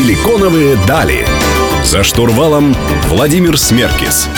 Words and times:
Силиконовые 0.00 0.78
дали. 0.88 1.26
За 1.84 2.02
штурвалом 2.02 2.74
Владимир 3.08 3.58
Смеркис. 3.58 4.30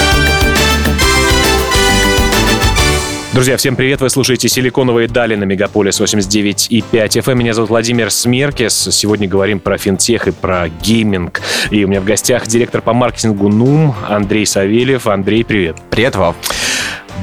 Друзья, 3.32 3.56
всем 3.56 3.76
привет! 3.76 4.00
Вы 4.00 4.10
слушаете 4.10 4.48
«Силиконовые 4.48 5.06
дали» 5.06 5.36
на 5.36 5.44
Мегаполис 5.44 6.00
89.5 6.00 6.82
FM. 6.90 7.34
Меня 7.36 7.54
зовут 7.54 7.70
Владимир 7.70 8.10
Смеркис. 8.10 8.88
Сегодня 8.90 9.28
говорим 9.28 9.60
про 9.60 9.78
финтех 9.78 10.26
и 10.26 10.32
про 10.32 10.68
гейминг. 10.68 11.40
И 11.70 11.84
у 11.84 11.88
меня 11.88 12.00
в 12.00 12.04
гостях 12.04 12.48
директор 12.48 12.82
по 12.82 12.92
маркетингу 12.92 13.48
NUUM 13.48 13.94
Андрей 14.08 14.46
Савельев. 14.46 15.06
Андрей, 15.06 15.44
привет! 15.44 15.76
Привет, 15.90 16.16
Вов! 16.16 16.34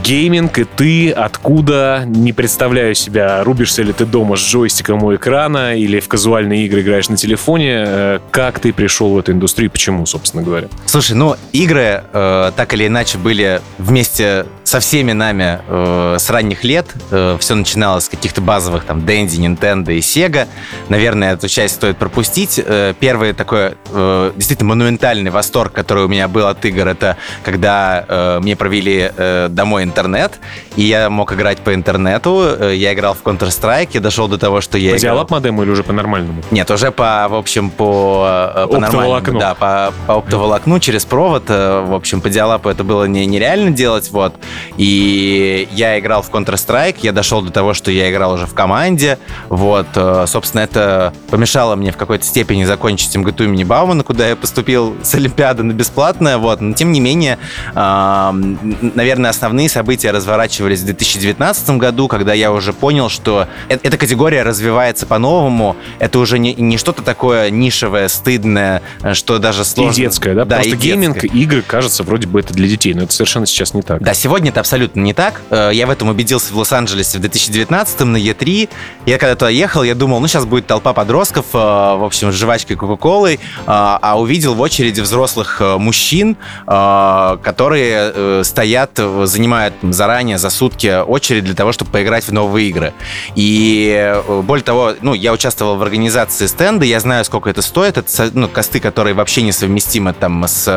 Гейминг, 0.04 0.58
и 0.60 0.64
ты 0.64 1.12
откуда, 1.12 2.04
не 2.06 2.34
представляю 2.34 2.96
себя, 2.96 3.44
рубишься 3.44 3.84
ли 3.84 3.94
ты 3.94 4.06
дома 4.06 4.36
с 4.36 4.40
джойстиком 4.40 5.04
у 5.04 5.16
экрана 5.16 5.76
или 5.76 6.00
в 6.00 6.08
казуальные 6.08 6.66
игры 6.66 6.82
играешь 6.82 7.10
на 7.10 7.18
телефоне. 7.18 7.84
Э, 7.86 8.20
как 8.32 8.60
ты 8.60 8.74
пришел 8.74 9.12
в 9.12 9.18
эту 9.18 9.32
индустрию, 9.32 9.72
почему, 9.72 10.06
собственно 10.06 10.44
говоря? 10.44 10.68
Слушай, 10.86 11.16
ну, 11.16 11.36
игры 11.52 12.04
э, 12.14 12.52
так 12.56 12.74
или 12.74 12.88
иначе 12.88 13.18
были 13.18 13.62
вместе 13.78 14.46
со 14.64 14.80
всеми 14.80 15.14
нами 15.14 15.60
э, 15.68 16.18
с 16.20 16.30
ранних 16.30 16.64
лет. 16.64 16.88
Э, 17.12 17.38
все 17.40 17.56
начиналось 17.56 18.06
с 18.06 18.10
каких-то 18.10 18.42
базовых 18.42 18.86
там 18.86 19.00
Dendy, 19.00 19.38
Nintendo 19.38 19.92
и 19.92 20.00
Sega. 20.00 20.48
Наверное, 20.90 21.34
эту 21.34 21.48
часть 21.48 21.76
стоит 21.76 21.98
пропустить. 21.98 22.60
Э, 22.64 22.94
первый 23.00 23.34
такой 23.34 23.74
э, 23.92 24.32
действительно 24.36 24.70
монументальный 24.70 25.32
восторг, 25.32 25.74
который 25.74 26.06
у 26.06 26.08
меня 26.08 26.28
был 26.28 26.48
от 26.48 26.64
игр, 26.66 26.88
это 26.88 27.18
когда 27.44 28.06
э, 28.08 28.40
мне 28.42 28.56
провели 28.56 29.12
э, 29.16 29.48
домой 29.50 29.84
интернет, 29.90 30.40
и 30.76 30.84
я 30.84 31.10
мог 31.10 31.34
играть 31.34 31.60
по 31.60 31.74
интернету. 31.74 32.42
Э, 32.44 32.74
я 32.76 32.94
играл 32.94 33.14
в 33.14 33.24
Counter-Strike, 33.24 33.90
я 33.94 34.00
дошел 34.00 34.28
до 34.28 34.38
того, 34.38 34.62
что 34.62 34.78
я 34.78 34.92
по 34.92 34.98
играл... 34.98 35.26
По 35.26 35.36
модему 35.36 35.64
или 35.64 35.72
уже 35.72 35.84
по 35.84 35.94
нормальному? 35.94 36.42
Нет, 36.52 36.70
уже 36.72 36.92
по, 36.92 37.28
в 37.30 37.36
общем, 37.36 37.70
по, 37.70 38.52
э, 38.56 38.68
по 38.68 38.80
нормальному. 38.80 39.40
Да, 39.40 39.56
по, 39.56 39.94
по 40.08 40.16
оптоволокну 40.16 40.80
через 40.80 41.06
провод. 41.06 41.44
Э, 41.50 41.82
в 41.82 41.94
общем, 41.94 42.22
по 42.22 42.30
диалапу 42.30 42.70
это 42.70 42.84
было 42.84 43.06
не, 43.06 43.26
нереально 43.26 43.72
делать, 43.72 44.12
вот. 44.12 44.36
И 44.78 45.68
я 45.72 46.00
играл 46.00 46.22
в 46.22 46.30
Counter-Strike, 46.30 46.98
я 47.02 47.12
дошел 47.12 47.42
до 47.42 47.52
того, 47.52 47.74
что 47.74 47.92
я 47.92 48.10
играл 48.12 48.34
уже 48.34 48.46
в 48.46 48.54
команде, 48.54 49.18
вот. 49.50 49.88
Собственно, 50.28 50.62
это 50.62 51.14
помешало 51.30 51.76
мне 51.76 51.92
в 51.92 51.98
какой-то 51.98 52.26
степени 52.26 52.64
закончить 52.64 53.16
МГТУ 53.16 53.46
имени 53.46 53.64
Баумана, 53.64 54.04
куда 54.04 54.28
я 54.30 54.36
поступил 54.36 54.96
с 55.04 55.16
Олимпиады 55.16 55.64
на 55.64 55.74
бесплатное, 55.74 56.38
вот. 56.38 56.62
Но, 56.62 56.74
тем 56.74 56.92
не 56.92 57.00
менее, 57.00 57.38
наверное, 57.76 59.30
основные 59.30 59.70
события 59.80 60.12
разворачивались 60.12 60.82
в 60.82 60.86
2019 60.86 61.70
году, 61.78 62.10
когда 62.10 62.34
я 62.34 62.52
уже 62.52 62.74
понял, 62.74 63.08
что 63.08 63.48
э 63.70 63.78
эта 63.82 63.98
категория 63.98 64.44
развивается 64.44 65.06
по-новому. 65.06 65.78
Это 66.00 66.20
уже 66.20 66.38
не, 66.38 66.54
не 66.54 66.78
что-то 66.78 67.02
такое 67.02 67.50
нишевое, 67.50 68.10
стыдное, 68.10 68.82
э, 69.02 69.14
что 69.14 69.40
даже 69.40 69.64
сложно. 69.64 69.94
И 69.94 70.04
детское, 70.04 70.36
да? 70.36 70.44
да 70.44 70.58
Просто 70.58 70.76
гейминг, 70.76 71.22
детское. 71.22 71.40
игры, 71.40 71.62
кажется, 71.62 72.04
вроде 72.04 72.28
бы 72.28 72.42
это 72.42 72.54
для 72.54 72.68
детей, 72.68 72.94
но 72.94 73.04
это 73.04 73.14
совершенно 73.14 73.46
сейчас 73.46 73.74
не 73.74 73.82
так. 73.82 74.04
Да, 74.04 74.14
сегодня 74.14 74.50
это 74.50 74.60
абсолютно 74.60 75.00
не 75.00 75.14
так. 75.14 75.40
Э, 75.50 75.70
я 75.72 75.88
в 75.88 75.92
этом 75.92 76.10
убедился 76.10 76.54
в 76.54 76.58
Лос-Анджелесе 76.58 77.20
в 77.20 77.22
2019 77.22 78.02
на 78.02 78.18
Е3. 78.18 78.68
Я 79.06 79.18
когда 79.18 79.36
туда 79.36 79.50
ехал, 79.50 79.84
я 79.84 79.96
думал, 79.96 80.20
ну 80.20 80.28
сейчас 80.28 80.44
будет 80.44 80.68
толпа 80.68 80.92
подростков, 80.92 81.46
э, 81.54 81.58
в 81.58 82.04
общем, 82.04 82.34
с 82.34 82.36
жвачкой 82.36 82.76
Кока-Колой, 82.76 83.40
а 83.66 84.20
увидел 84.20 84.56
в 84.56 84.60
очереди 84.60 85.00
взрослых 85.00 85.62
мужчин, 85.62 86.36
которые 86.66 88.44
стоят, 88.44 89.00
занимают 89.24 89.59
занимает 89.60 89.74
заранее 89.82 90.38
за 90.38 90.50
сутки 90.50 91.02
очередь 91.02 91.44
для 91.44 91.54
того, 91.54 91.72
чтобы 91.72 91.92
поиграть 91.92 92.26
в 92.26 92.32
новые 92.32 92.70
игры. 92.70 92.94
И 93.36 93.94
э, 93.96 94.42
более 94.42 94.64
того, 94.64 94.94
ну, 95.02 95.14
я 95.14 95.34
участвовал 95.34 95.76
в 95.76 95.84
организации 95.84 96.48
стенда, 96.48 96.86
я 96.86 97.00
знаю, 97.00 97.26
сколько 97.26 97.50
это 97.50 97.62
стоит. 97.62 97.98
Это 97.98 98.32
ну, 98.34 98.48
косты, 98.48 98.80
которые 98.80 99.14
вообще 99.14 99.42
несовместимы 99.42 100.14
там 100.14 100.46
с... 100.48 100.68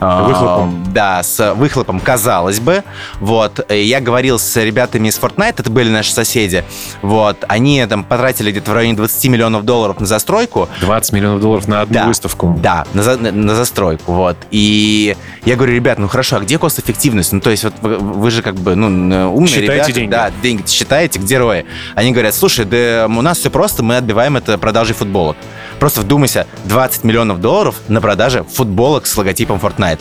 Э, 0.00 0.24
выхлопом. 0.24 0.84
Да, 0.92 1.22
с 1.22 1.54
выхлопом, 1.54 2.00
казалось 2.00 2.60
бы. 2.60 2.84
Вот. 3.20 3.70
Я 3.70 4.00
говорил 4.00 4.38
с 4.38 4.56
ребятами 4.56 5.08
из 5.08 5.18
Fortnite, 5.18 5.56
это 5.58 5.70
были 5.70 5.90
наши 5.90 6.12
соседи. 6.12 6.64
Вот. 7.02 7.44
Они 7.48 7.84
там 7.86 8.04
потратили 8.04 8.50
где-то 8.50 8.70
в 8.70 8.74
районе 8.74 8.94
20 8.94 9.24
миллионов 9.30 9.64
долларов 9.64 10.00
на 10.00 10.06
застройку. 10.06 10.68
20 10.80 11.12
миллионов 11.12 11.40
долларов 11.40 11.68
на 11.68 11.82
одну 11.82 11.94
да, 11.94 12.06
выставку. 12.06 12.56
Да, 12.62 12.86
на, 12.94 13.02
за, 13.02 13.16
на 13.16 13.54
застройку. 13.54 14.12
Вот. 14.12 14.36
И 14.50 15.16
я 15.44 15.56
говорю, 15.56 15.74
ребят, 15.74 15.98
ну 15.98 16.08
хорошо, 16.08 16.36
а 16.36 16.40
где 16.40 16.58
кост-эффективность? 16.58 17.32
Ну, 17.32 17.40
то 17.40 17.50
есть 17.50 17.64
вот 17.64 17.74
вы, 18.20 18.30
же 18.30 18.42
как 18.42 18.54
бы, 18.54 18.74
ну, 18.76 18.86
умные 19.34 19.48
Считайте 19.48 19.70
ребята. 19.72 19.92
деньги. 19.92 20.10
Да, 20.10 20.30
деньги 20.42 20.66
считаете, 20.66 21.18
где 21.18 21.38
рои? 21.38 21.64
Они 21.94 22.12
говорят, 22.12 22.34
слушай, 22.34 22.64
да 22.64 23.06
у 23.08 23.22
нас 23.22 23.38
все 23.38 23.50
просто, 23.50 23.82
мы 23.82 23.96
отбиваем 23.96 24.36
это 24.36 24.58
продажей 24.58 24.94
футболок. 24.94 25.36
Просто 25.80 26.02
вдумайся, 26.02 26.46
20 26.66 27.04
миллионов 27.04 27.40
долларов 27.40 27.74
на 27.88 28.02
продаже 28.02 28.44
футболок 28.44 29.06
с 29.06 29.16
логотипом 29.16 29.58
Fortnite. 29.58 29.98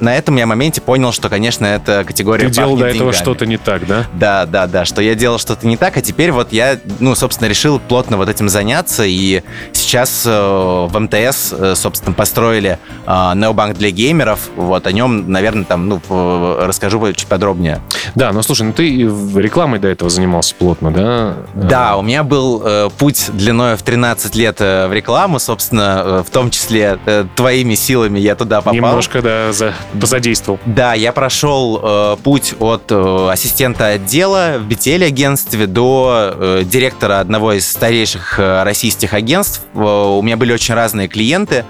На 0.00 0.16
этом 0.16 0.36
я 0.36 0.46
моменте 0.46 0.80
понял, 0.80 1.10
что, 1.10 1.28
конечно, 1.28 1.66
эта 1.66 2.04
категория 2.04 2.46
Ты 2.46 2.54
делал 2.54 2.76
до 2.76 2.86
этого 2.86 3.12
что-то 3.12 3.46
не 3.46 3.56
так, 3.56 3.84
да? 3.88 4.06
Да, 4.14 4.46
да, 4.46 4.68
да, 4.68 4.84
что 4.84 5.02
я 5.02 5.16
делал 5.16 5.38
что-то 5.38 5.66
не 5.66 5.76
так, 5.76 5.96
а 5.96 6.00
теперь 6.00 6.30
вот 6.30 6.52
я, 6.52 6.78
ну, 7.00 7.16
собственно, 7.16 7.48
решил 7.48 7.80
плотно 7.80 8.16
вот 8.16 8.28
этим 8.28 8.48
заняться, 8.48 9.02
и 9.04 9.42
сейчас 9.72 10.22
э, 10.24 10.30
в 10.30 10.96
МТС, 10.96 11.52
э, 11.52 11.74
собственно, 11.74 12.14
построили 12.14 12.78
э, 13.06 13.32
необанк 13.34 13.76
для 13.76 13.90
геймеров, 13.90 14.50
вот 14.54 14.86
о 14.86 14.92
нем, 14.92 15.32
наверное, 15.32 15.64
там, 15.64 15.88
ну, 15.88 16.00
расскажу 16.60 17.12
чуть 17.12 17.26
подробнее. 17.26 17.80
Да, 18.14 18.32
ну, 18.32 18.42
слушай, 18.42 18.62
ну 18.62 18.72
ты 18.72 19.00
рекламой 19.40 19.80
до 19.80 19.88
этого 19.88 20.10
занимался 20.10 20.54
плотно, 20.54 20.92
да? 20.92 21.34
Да, 21.54 21.96
у 21.96 22.02
меня 22.02 22.22
был 22.22 22.62
э, 22.64 22.88
путь 22.96 23.30
длиной 23.32 23.76
в 23.76 23.82
13 23.82 24.36
лет 24.36 24.59
Э, 24.59 24.59
в 24.60 24.92
рекламу, 24.92 25.38
собственно, 25.38 26.02
э, 26.04 26.22
в 26.26 26.30
том 26.30 26.50
числе 26.50 26.98
э, 27.06 27.24
твоими 27.34 27.74
силами 27.74 28.18
я 28.18 28.34
туда 28.34 28.58
попал. 28.60 28.74
Немножко, 28.74 29.22
да, 29.22 29.52
за, 29.52 29.74
позадействовал. 29.98 30.58
Да, 30.66 30.94
я 30.94 31.12
прошел 31.12 31.80
э, 31.82 32.16
путь 32.22 32.54
от 32.58 32.84
э, 32.90 33.28
ассистента 33.30 33.86
отдела 33.86 34.56
в 34.58 34.68
BTL-агентстве 34.68 35.66
до 35.66 36.34
э, 36.34 36.62
директора 36.64 37.20
одного 37.20 37.52
из 37.52 37.70
старейших 37.70 38.38
э, 38.38 38.62
российских 38.62 39.14
агентств. 39.14 39.62
Э, 39.74 39.78
у 39.78 40.22
меня 40.22 40.36
были 40.36 40.52
очень 40.52 40.74
разные 40.74 41.08
клиенты, 41.08 41.64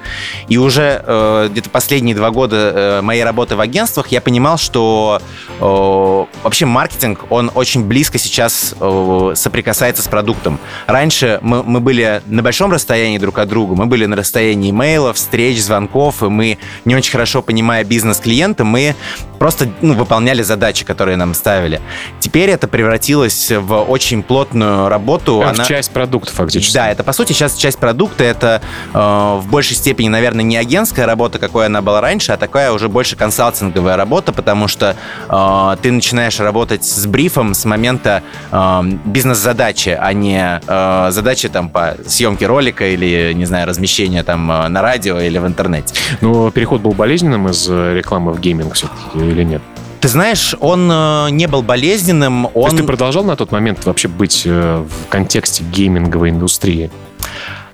и 0.49 0.59
уже 0.59 1.03
э, 1.07 1.49
где-то 1.51 1.71
последние 1.71 2.15
два 2.15 2.31
года 2.31 2.73
э, 2.75 3.01
моей 3.03 3.25
работы 3.25 3.57
в 3.57 3.61
агентствах 3.61 4.09
я 4.09 4.21
понимал, 4.21 4.59
что 4.59 5.21
э, 5.61 6.43
вообще 6.43 6.67
маркетинг, 6.67 7.27
он 7.31 7.51
очень 7.55 7.85
близко 7.85 8.19
сейчас 8.19 8.75
э, 8.81 9.33
соприкасается 9.35 10.03
с 10.03 10.09
продуктом. 10.09 10.59
Раньше 10.87 11.39
мы, 11.43 11.63
мы 11.63 11.81
были 11.81 12.23
на 12.27 12.43
большом 12.43 12.73
расстоянии 12.81 13.19
друг 13.19 13.39
от 13.39 13.49
друга. 13.49 13.75
Мы 13.75 13.87
были 13.87 14.07
на 14.07 14.17
расстоянии 14.17 14.71
имейлов, 14.71 15.17
встреч, 15.17 15.63
звонков, 15.63 16.23
и 16.23 16.29
мы, 16.29 16.59
не 16.85 16.97
очень 16.97 17.13
хорошо 17.13 17.43
понимая 17.43 17.85
бизнес 17.85 18.19
клиента, 18.19 18.65
мы 18.65 18.97
просто 19.39 19.69
ну, 19.81 19.95
выполняли 19.95 20.43
задачи, 20.43 20.85
которые 20.85 21.17
нам 21.17 21.35
ставили. 21.35 21.81
Теперь 22.21 22.51
это 22.51 22.69
превратилось 22.69 23.51
в 23.51 23.83
очень 23.83 24.23
плотную 24.23 24.89
работу. 24.89 25.41
Как 25.41 25.55
Она... 25.55 25.65
часть 25.65 25.91
продукта, 25.91 26.33
фактически. 26.33 26.75
Да, 26.75 26.91
это, 26.91 27.03
по 27.05 27.13
сути, 27.13 27.33
сейчас 27.33 27.55
часть 27.57 27.79
продукта. 27.79 28.25
Это 28.25 28.61
э, 28.93 28.99
в 28.99 29.45
большей 29.49 29.77
степени, 29.77 30.09
наверное, 30.09 30.45
не 30.45 30.59
агентская 30.59 31.07
работа, 31.07 31.39
какой 31.39 31.67
она 31.67 31.81
была 31.81 32.01
раньше, 32.01 32.33
а 32.33 32.37
такая 32.37 32.71
уже 32.73 32.89
больше 32.89 33.17
консалтинговая 33.17 33.97
работа, 33.97 34.33
потому 34.33 34.69
что 34.69 34.95
э, 35.29 35.77
ты 35.83 35.91
начинаешь 35.91 36.39
работать 36.39 36.85
с 36.85 37.07
брифом 37.07 37.55
с 37.55 37.65
момента 37.65 38.23
э, 38.53 38.83
бизнес-задачи, 39.07 39.97
а 39.99 40.13
не 40.13 40.61
э, 40.67 41.09
задачи 41.13 41.49
там 41.49 41.71
по 41.71 41.97
съемке 42.07 42.47
ролика 42.47 42.70
или, 42.73 43.33
не 43.33 43.45
знаю, 43.45 43.67
размещения 43.67 44.23
там 44.23 44.51
э, 44.51 44.69
на 44.69 44.83
радио 44.83 45.19
или 45.21 45.39
в 45.39 45.47
интернете. 45.47 45.95
Но 46.21 46.51
переход 46.51 46.81
был 46.81 46.93
болезненным 46.93 47.49
из 47.49 47.67
э, 47.69 47.95
рекламы 47.95 48.33
в 48.33 48.41
гейминг 48.41 48.75
все-таки 48.75 49.19
или 49.19 49.43
нет? 49.43 49.63
Ты 50.01 50.09
знаешь, 50.09 50.55
он 50.61 50.91
э, 50.91 51.29
не 51.31 51.47
был 51.47 51.63
болезненным. 51.63 52.47
Он... 52.47 52.53
То 52.53 52.61
есть 52.67 52.77
ты 52.79 52.85
продолжал 52.85 53.25
на 53.25 53.37
тот 53.37 53.53
момент 53.53 53.85
вообще 53.85 54.09
быть 54.09 54.45
в 54.47 55.09
контексте 55.09 55.65
гейминговой 55.65 56.31
индустрии? 56.31 56.91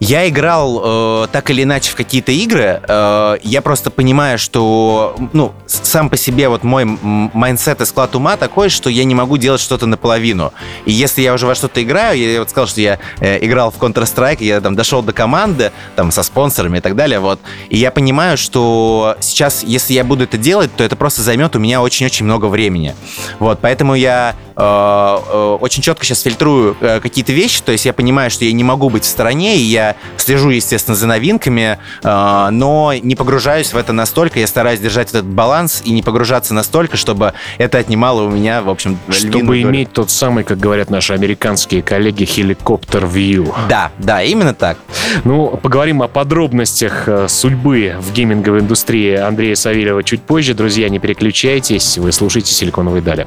Я 0.01 0.29
играл 0.29 1.25
э, 1.25 1.29
так 1.33 1.51
или 1.51 1.63
иначе 1.63 1.91
в 1.91 1.95
какие-то 1.95 2.33
игры. 2.33 2.83
Э, 2.87 3.37
я 3.43 3.63
просто 3.63 3.91
понимаю, 3.91 4.39
что 4.39 5.17
ну, 5.33 5.53
сам 5.67 6.11
по 6.11 6.17
себе 6.17 6.49
вот 6.49 6.65
мой 6.65 6.85
mindset 6.85 7.81
и 7.81 7.87
склад 7.87 8.15
ума 8.15 8.37
такой, 8.37 8.69
что 8.69 8.91
я 8.91 9.05
не 9.05 9.15
могу 9.15 9.37
делать 9.37 9.61
что-то 9.61 9.87
наполовину. 9.87 10.53
И 10.85 10.93
если 10.93 11.23
я 11.23 11.33
уже 11.33 11.47
во 11.47 11.55
что-то 11.55 11.83
играю, 11.83 12.19
я 12.19 12.41
вот 12.41 12.51
сказал, 12.51 12.67
что 12.67 12.81
я 12.81 12.99
э, 13.21 13.45
играл 13.45 13.71
в 13.71 13.79
Counter-Strike, 13.79 14.43
я 14.45 14.61
там 14.61 14.75
дошел 14.75 15.03
до 15.03 15.13
команды, 15.13 15.73
там 15.95 16.11
со 16.11 16.23
спонсорами 16.23 16.79
и 16.79 16.81
так 16.81 16.95
далее, 16.95 17.21
вот. 17.21 17.41
И 17.71 17.79
я 17.79 17.91
понимаю, 17.91 18.37
что 18.37 19.17
сейчас, 19.21 19.63
если 19.63 19.95
я 19.95 20.05
буду 20.05 20.25
это 20.25 20.37
делать, 20.37 20.75
то 20.77 20.85
это 20.85 20.97
просто 20.97 21.23
займет 21.23 21.57
у 21.57 21.59
меня 21.59 21.81
очень-очень 21.81 22.25
много 22.25 22.47
времени. 22.47 22.95
Вот, 23.39 23.61
поэтому 23.61 23.95
я 23.95 24.35
э, 24.57 24.61
э, 24.61 25.59
очень 25.61 25.83
четко 25.83 26.05
сейчас 26.05 26.23
фильтрую 26.23 26.77
э, 26.81 27.01
какие-то 27.01 27.33
вещи, 27.33 27.63
то 27.63 27.73
есть 27.73 27.87
я 27.87 27.93
понимаю, 27.93 28.31
что 28.31 28.45
я 28.45 28.53
не 28.53 28.65
могу 28.65 28.91
быть 28.91 29.05
в 29.05 29.07
стороне, 29.07 29.57
и 29.57 29.61
я 29.61 29.86
я 29.87 29.97
слежу, 30.17 30.51
естественно, 30.51 30.97
за 30.97 31.07
новинками, 31.07 31.79
э, 32.03 32.49
но 32.51 32.93
не 32.95 33.15
погружаюсь 33.15 33.73
в 33.73 33.77
это 33.77 33.93
настолько. 33.93 34.41
Я 34.41 34.47
стараюсь 34.47 34.81
держать 34.81 35.11
этот 35.11 35.27
баланс 35.27 35.83
и 35.85 35.91
не 35.91 36.03
погружаться 36.03 36.55
настолько, 36.55 36.97
чтобы 36.97 37.35
это 37.59 37.79
отнимало 37.79 38.23
у 38.23 38.31
меня, 38.31 38.63
в 38.63 38.71
общем, 38.71 38.99
Чтобы 39.09 39.63
иметь 39.63 39.93
тот 39.93 40.11
самый, 40.11 40.45
как 40.45 40.59
говорят 40.59 40.91
наши 40.91 41.13
американские 41.13 41.83
коллеги, 41.83 42.25
хеликоптер 42.25 43.07
вью. 43.07 43.55
Да, 43.69 43.91
да, 43.99 44.23
именно 44.23 44.55
так. 44.55 44.79
Ну, 45.25 45.49
поговорим 45.63 46.03
о 46.03 46.09
подробностях 46.09 47.05
э, 47.07 47.27
судьбы 47.29 47.97
в 48.01 48.13
гейминговой 48.13 48.61
индустрии 48.61 49.15
Андрея 49.15 49.55
Савельева 49.55 50.03
чуть 50.03 50.23
позже. 50.23 50.55
Друзья, 50.55 50.89
не 50.89 50.99
переключайтесь, 50.99 51.99
вы 51.99 52.13
слушаете 52.13 52.53
«Силиконовые 52.53 53.03
дали». 53.03 53.27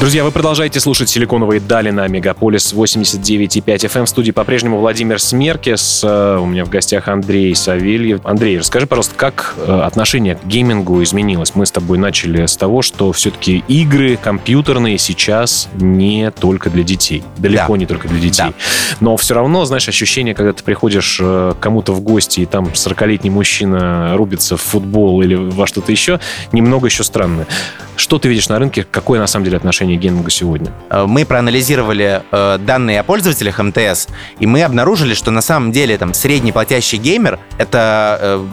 Друзья, 0.00 0.24
вы 0.24 0.30
продолжаете 0.30 0.80
слушать 0.80 1.10
«Силиконовые 1.10 1.60
дали» 1.60 1.90
на 1.90 2.08
Мегаполис 2.08 2.72
89,5 2.72 3.66
FM. 3.66 3.98
Эм. 3.98 4.06
В 4.06 4.08
студии 4.08 4.30
по-прежнему 4.30 4.78
Владимир 4.78 5.20
Смеркис. 5.20 6.00
Э, 6.02 6.38
у 6.40 6.46
меня 6.46 6.64
в 6.64 6.70
гостях 6.70 7.06
Андрей 7.08 7.54
Савельев. 7.54 8.24
Андрей, 8.24 8.58
расскажи, 8.58 8.86
пожалуйста, 8.86 9.14
как 9.14 9.56
э, 9.58 9.80
отношение 9.82 10.36
к 10.36 10.46
геймингу 10.46 11.02
изменилось? 11.02 11.54
Мы 11.54 11.66
с 11.66 11.70
тобой 11.70 11.98
начали 11.98 12.46
с 12.46 12.56
того, 12.56 12.80
что 12.80 13.12
все-таки 13.12 13.62
игры 13.68 14.16
компьютерные 14.16 14.96
сейчас 14.96 15.68
не 15.74 16.30
только 16.30 16.70
для 16.70 16.82
детей. 16.82 17.22
Далеко 17.36 17.74
Да. 17.74 17.78
не 17.78 17.84
только 17.84 18.08
для 18.08 18.20
детей. 18.20 18.46
Да. 18.46 18.52
Но 19.00 19.18
все 19.18 19.34
равно, 19.34 19.66
знаешь, 19.66 19.86
ощущение, 19.86 20.34
когда 20.34 20.54
ты 20.54 20.64
приходишь 20.64 21.18
э, 21.20 21.52
к 21.54 21.62
кому-то 21.62 21.92
в 21.92 22.00
гости, 22.00 22.40
и 22.40 22.46
там 22.46 22.68
40-летний 22.72 23.28
мужчина 23.28 24.16
рубится 24.16 24.56
в 24.56 24.62
футбол 24.62 25.20
или 25.20 25.34
во 25.34 25.66
что-то 25.66 25.92
еще, 25.92 26.20
немного 26.52 26.86
еще 26.86 27.04
странное. 27.04 27.46
Что 27.96 28.18
ты 28.18 28.30
видишь 28.30 28.48
на 28.48 28.58
рынке? 28.58 28.86
Какое 28.90 29.20
на 29.20 29.26
самом 29.26 29.44
деле 29.44 29.58
отношение 29.58 29.89
к 29.96 30.00
геймингу 30.00 30.30
сегодня? 30.30 30.72
Э, 30.90 31.06
Мы 31.06 31.24
проанализировали 31.24 32.22
э, 32.30 32.58
данные 32.58 33.00
о 33.00 33.02
пользователях 33.02 33.58
МТС, 33.58 34.08
и 34.38 34.46
мы 34.46 34.62
обнаружили, 34.62 35.14
что 35.14 35.30
на 35.30 35.40
самом 35.42 35.72
деле 35.72 35.98
там 35.98 36.14
средний 36.14 36.52
платящий 36.52 36.98
геймер— 36.98 37.38
это 37.58 38.18
э, 38.20 38.46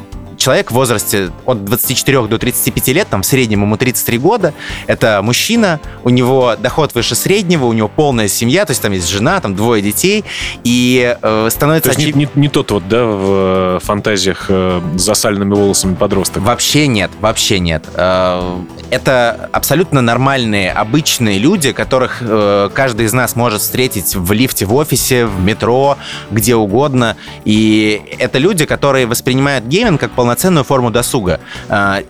человек 0.48 0.72
в 0.72 0.76
возрасте 0.76 1.30
от 1.46 1.66
24 1.66 2.22
до 2.28 2.38
35 2.38 2.88
лет, 2.96 3.08
там 3.10 3.22
в 3.22 3.26
среднем 3.26 3.64
ему 3.64 3.76
33 3.76 4.18
года. 4.18 4.54
Это 4.88 5.20
мужчина, 5.22 5.82
у 6.06 6.10
него 6.10 6.56
доход 6.58 6.96
выше 6.96 7.16
среднего, 7.16 7.66
у 7.66 7.74
него 7.74 7.90
полная 7.90 8.30
семья, 8.30 8.64
то 8.64 8.72
есть 8.72 8.82
там 8.82 8.94
есть 8.94 9.10
жена, 9.10 9.42
там 9.42 9.58
двое 9.58 9.82
детей, 9.84 10.24
и 10.64 11.18
э, 11.22 11.22
То 11.22 11.50
становится 11.50 11.90
есть 11.90 12.00
не, 12.00 12.06
очевид- 12.24 12.30
не- 12.36 12.42
не 12.44 12.48
тот 12.48 12.72
вот, 12.72 12.88
да, 12.88 13.04
в 13.04 13.76
э, 13.76 13.80
фантазиях 13.84 14.46
э, 14.48 14.80
с 14.96 15.02
засаленными 15.02 15.54
волосами 15.54 15.96
подросток. 15.96 16.42
Вообще 16.44 16.88
нет, 16.88 17.12
вообще 17.20 17.60
нет. 17.60 17.84
Э, 17.96 18.58
Это 18.90 19.50
абсолютно 19.52 20.00
нормальные, 20.02 20.72
обычные 20.72 21.40
люди, 21.40 21.74
которых 21.74 22.20
э, 22.22 22.70
каждый 22.74 23.08
из 23.08 23.12
нас 23.12 23.36
может 23.36 23.60
встретить 23.60 24.16
в 24.16 24.32
лифте 24.32 24.66
в 24.66 24.74
офисе, 24.74 25.26
в 25.26 25.42
метро, 25.44 25.98
где 26.32 26.56
угодно. 26.56 27.18
И 27.44 28.02
это 28.18 28.38
люди, 28.38 28.64
которые 28.64 29.08
воспринимают 29.08 29.66
гейминг 29.66 30.00
как 30.00 30.12
полноценную 30.38 30.64
форму 30.64 30.92
досуга. 30.92 31.40
Э, 31.70 32.04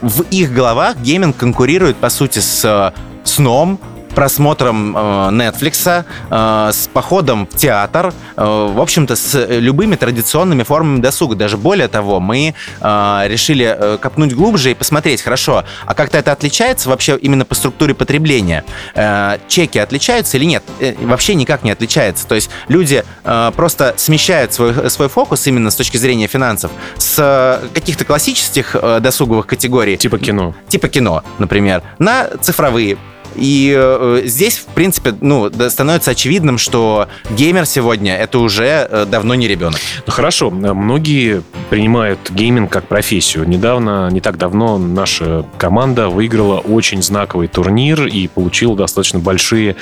В 0.00 0.22
их 0.30 0.52
головах 0.52 0.96
гейминг 0.98 1.36
конкурирует, 1.36 1.96
по 1.96 2.08
сути, 2.10 2.38
с 2.40 2.64
э, 2.64 2.92
сном, 3.24 3.78
просмотром 4.14 4.96
э, 4.96 5.00
Netflix, 5.30 6.04
э, 6.30 6.72
с 6.72 6.88
походом 6.88 7.46
в 7.46 7.56
театр, 7.56 8.12
э, 8.36 8.42
в 8.44 8.80
общем-то, 8.80 9.16
с 9.16 9.46
любыми 9.48 9.96
традиционными 9.96 10.62
формами 10.62 11.00
досуга. 11.00 11.34
Даже 11.36 11.56
более 11.56 11.88
того, 11.88 12.20
мы 12.20 12.54
э, 12.80 13.22
решили 13.26 13.98
копнуть 14.00 14.34
глубже 14.34 14.70
и 14.72 14.74
посмотреть, 14.74 15.22
хорошо, 15.22 15.64
а 15.86 15.94
как-то 15.94 16.18
это 16.18 16.32
отличается 16.32 16.88
вообще 16.88 17.16
именно 17.16 17.44
по 17.44 17.54
структуре 17.54 17.94
потребления? 17.94 18.64
Э, 18.94 19.38
чеки 19.48 19.78
отличаются 19.78 20.36
или 20.36 20.44
нет? 20.44 20.62
Э, 20.80 20.94
вообще 21.00 21.34
никак 21.34 21.62
не 21.62 21.70
отличается. 21.70 22.26
То 22.26 22.34
есть 22.34 22.50
люди 22.68 23.04
э, 23.24 23.52
просто 23.56 23.94
смещают 23.96 24.52
свой, 24.52 24.90
свой 24.90 25.08
фокус 25.08 25.46
именно 25.46 25.70
с 25.70 25.76
точки 25.76 25.96
зрения 25.96 26.26
финансов 26.26 26.70
с 26.96 27.60
каких-то 27.74 28.04
классических 28.04 28.74
э, 28.74 29.00
досуговых 29.00 29.46
категорий, 29.46 29.96
Типа 29.96 30.18
кино. 30.18 30.54
типа 30.68 30.88
кино, 30.88 31.22
например, 31.38 31.82
на 31.98 32.28
цифровые. 32.40 32.96
И 33.38 33.74
э, 33.76 34.22
здесь, 34.24 34.58
в 34.58 34.66
принципе, 34.66 35.14
ну, 35.20 35.50
становится 35.68 36.10
очевидным, 36.12 36.58
что 36.58 37.08
геймер 37.30 37.66
сегодня 37.66 38.16
это 38.16 38.38
уже 38.38 38.88
э, 38.90 39.06
давно 39.08 39.34
не 39.34 39.48
ребенок. 39.48 39.80
Ну 40.06 40.12
хорошо, 40.12 40.48
э, 40.48 40.72
многие 40.72 41.42
принимают 41.70 42.18
гейминг 42.30 42.70
как 42.70 42.86
профессию. 42.86 43.48
Недавно, 43.48 44.08
не 44.10 44.20
так 44.20 44.38
давно 44.38 44.78
наша 44.78 45.44
команда 45.58 46.08
выиграла 46.08 46.58
очень 46.58 47.02
знаковый 47.02 47.48
турнир 47.48 48.06
и 48.06 48.28
получила 48.28 48.76
достаточно 48.76 49.18
большие 49.18 49.76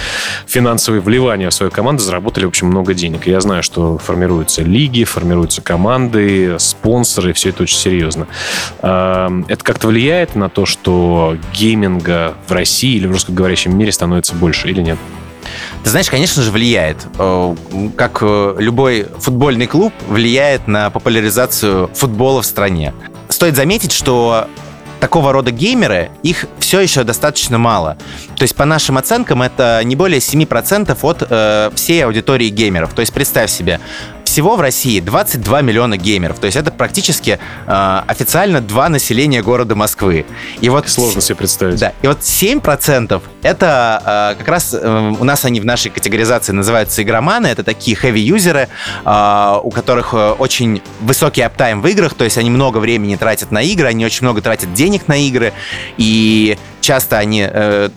финансовые 0.47 1.00
вливания 1.00 1.50
в 1.50 1.55
свою 1.55 1.70
команду, 1.70 2.02
заработали, 2.02 2.44
в 2.44 2.49
общем, 2.49 2.69
много 2.69 2.94
денег. 2.94 3.26
Я 3.26 3.41
знаю, 3.41 3.62
что 3.62 3.99
формируются 3.99 4.62
лиги, 4.62 5.05
формируются 5.05 5.62
команды, 5.62 6.56
спонсоры, 6.59 7.32
все 7.32 7.50
это 7.50 7.62
очень 7.62 7.79
серьезно. 7.79 8.26
А, 8.81 9.31
Это 9.49 9.64
как-то 9.64 9.88
влияет 9.88 10.35
на 10.35 10.49
то, 10.49 10.67
что 10.67 11.37
гейминга 11.55 12.35
в 12.47 12.52
России 12.52 12.97
или 12.97 13.06
в 13.06 13.12
русскоговорящем 13.47 13.77
мире 13.79 13.93
становится 13.93 14.35
больше 14.35 14.69
или 14.69 14.83
нет? 14.83 14.99
Ты 15.85 15.91
знаешь, 15.91 16.11
конечно 16.11 16.43
же, 16.43 16.51
влияет. 16.51 17.07
Э, 17.19 17.55
Как 17.97 18.19
э, 18.21 18.57
любой 18.59 19.07
футбольный 19.19 19.67
клуб 19.67 19.93
влияет 20.09 20.67
на 20.67 20.91
популяризацию 20.91 21.89
футбола 21.95 22.43
в 22.43 22.47
стране. 22.47 22.93
Стоит 23.29 23.55
заметить, 23.55 23.93
что 23.93 24.49
такого 24.99 25.33
рода 25.33 25.53
геймеры, 25.53 26.11
их 26.25 26.47
все 26.59 26.81
еще 26.81 27.05
достаточно 27.05 27.59
мало. 27.59 27.97
То 28.35 28.43
есть, 28.43 28.57
по 28.57 28.65
нашим 28.65 28.99
оценкам, 28.99 29.43
это 29.43 29.81
не 29.85 29.95
более 29.95 30.19
7% 30.19 30.99
от 31.03 31.23
э, 31.29 31.71
всей 31.77 32.05
аудитории 32.05 32.49
геймеров. 32.49 32.93
То 32.95 33.01
есть, 33.01 33.13
представь 33.13 33.51
себе, 33.51 33.79
всего 34.37 34.56
в 34.56 34.61
России 34.61 35.00
22 35.00 35.62
миллиона 35.62 35.97
геймеров. 35.97 36.38
То 36.38 36.44
есть, 36.44 36.59
это 36.59 36.71
практически 36.71 37.38
э, 37.67 38.00
официально 38.06 38.61
два 38.61 38.91
населения 38.91 39.41
города 39.43 39.75
Москвы. 39.75 40.27
И 40.61 40.69
вот 40.69 40.87
Сложно 40.91 41.23
себе 41.23 41.37
представить. 41.37 41.81
да, 41.81 41.94
и 42.03 42.06
вот 42.06 42.19
7% 42.19 43.23
это 43.43 44.35
э, 44.35 44.38
как 44.38 44.47
раз 44.47 44.77
э, 44.79 45.15
у 45.19 45.25
нас 45.25 45.47
они 45.47 45.59
в 45.59 45.65
нашей 45.65 45.91
категоризации 45.91 46.53
называются 46.53 47.03
игроманы, 47.03 47.47
это 47.47 47.65
такие 47.65 47.97
хэви-юзеры, 47.97 48.69
э, 49.06 49.61
у 49.62 49.71
которых 49.71 50.12
э, 50.12 50.33
очень 50.33 50.83
высокий 51.00 51.41
аптайм 51.41 51.81
в 51.81 51.87
играх, 51.87 52.12
то 52.12 52.25
есть 52.25 52.37
они 52.37 52.50
много 52.50 52.77
времени 52.77 53.17
тратят 53.17 53.50
на 53.50 53.62
игры, 53.62 53.87
они 53.88 54.05
очень 54.05 54.27
много 54.27 54.43
тратят 54.43 54.75
денег 54.75 55.09
на 55.09 55.17
игры, 55.17 55.55
и 55.97 56.59
часто 56.83 57.17
они 57.17 57.49
э, 57.50 57.88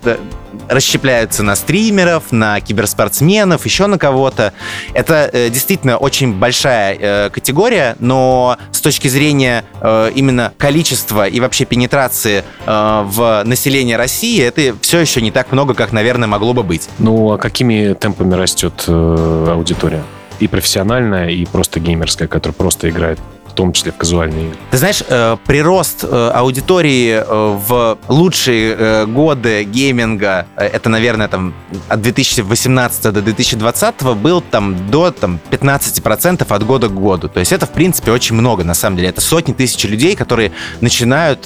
расщепляются 0.70 1.44
на 1.44 1.56
стримеров, 1.56 2.32
на 2.32 2.60
киберспортсменов, 2.62 3.66
еще 3.66 3.88
на 3.88 3.98
кого-то. 3.98 4.54
Это 4.94 5.30
э, 5.32 5.50
действительно 5.50 5.98
очень 5.98 6.34
большая 6.34 6.98
э, 7.00 7.30
категория, 7.30 7.96
но 8.00 8.58
с 8.72 8.82
точки 8.82 9.08
зрения 9.08 9.66
э, 9.82 10.12
именно 10.16 10.54
количества 10.58 11.28
и 11.28 11.40
вообще 11.40 11.66
пенетрации 11.66 12.44
э, 12.66 13.04
в 13.06 13.44
население 13.46 13.98
России, 13.98 14.42
это 14.42 14.76
все 14.82 15.00
еще 15.00 15.22
не 15.22 15.32
так 15.32 15.52
много, 15.52 15.74
как, 15.74 15.92
наверное, 15.92 16.28
могло 16.28 16.54
бы 16.54 16.64
быть. 16.64 16.90
Ну, 17.00 17.34
а 17.34 17.38
какими 17.38 17.94
темпами 17.94 18.36
растет 18.36 18.86
э, 18.88 19.48
аудитория? 19.50 20.04
И 20.40 20.48
профессиональная, 20.48 21.30
и 21.30 21.46
просто 21.46 21.80
геймерская, 21.82 22.28
которая 22.28 22.56
просто 22.56 22.90
играет, 22.90 23.20
том 23.60 23.74
числе 23.74 23.92
в 23.92 23.98
казуальные 23.98 24.46
игры. 24.46 24.58
Ты 24.72 24.78
знаешь, 24.78 25.04
э, 25.06 25.36
прирост 25.46 26.06
э, 26.06 26.32
аудитории 26.34 27.12
э, 27.12 27.24
в 27.28 27.98
лучшие 28.08 29.06
годы 29.06 29.66
гейминга, 29.66 30.46
это, 30.56 30.88
наверное, 30.88 31.28
там 31.28 31.54
от 31.90 32.02
2018 32.02 33.04
до 33.12 33.22
2020 33.22 34.04
был 34.16 34.40
там 34.40 34.90
до 34.90 35.12
там, 35.12 35.40
15% 35.52 36.46
от 36.48 36.66
года 36.66 36.88
к 36.88 36.94
году. 36.94 37.28
То 37.28 37.42
есть 37.42 37.52
это, 37.52 37.66
в 37.66 37.72
принципе, 37.72 38.12
очень 38.12 38.36
много, 38.36 38.64
на 38.64 38.74
самом 38.74 38.96
деле. 38.96 39.10
Это 39.10 39.20
сотни 39.20 39.52
тысяч 39.52 39.84
людей, 39.84 40.16
которые 40.16 40.54
начинают 40.80 41.46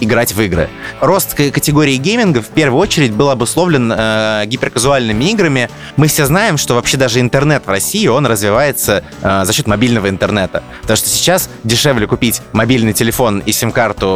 играть 0.00 0.32
в 0.32 0.40
игры. 0.40 0.68
Рост 1.00 1.34
категории 1.34 1.96
гейминга 1.96 2.42
в 2.42 2.48
первую 2.48 2.80
очередь 2.80 3.12
был 3.12 3.30
обусловлен 3.30 3.92
э, 3.96 4.42
гиперказуальными 4.46 5.24
играми. 5.30 5.70
Мы 5.96 6.08
все 6.08 6.26
знаем, 6.26 6.58
что 6.58 6.74
вообще 6.74 6.96
даже 6.96 7.20
интернет 7.20 7.64
в 7.64 7.70
России, 7.70 8.08
он 8.08 8.26
развивается 8.26 9.04
за 9.22 9.52
счет 9.52 9.68
мобильного 9.68 10.08
интернета. 10.08 10.64
Потому 10.80 10.96
что 10.96 11.08
сейчас 11.08 11.43
дешевле 11.64 12.06
купить 12.06 12.42
мобильный 12.52 12.92
телефон 12.92 13.40
и 13.40 13.52
сим-карту 13.52 14.06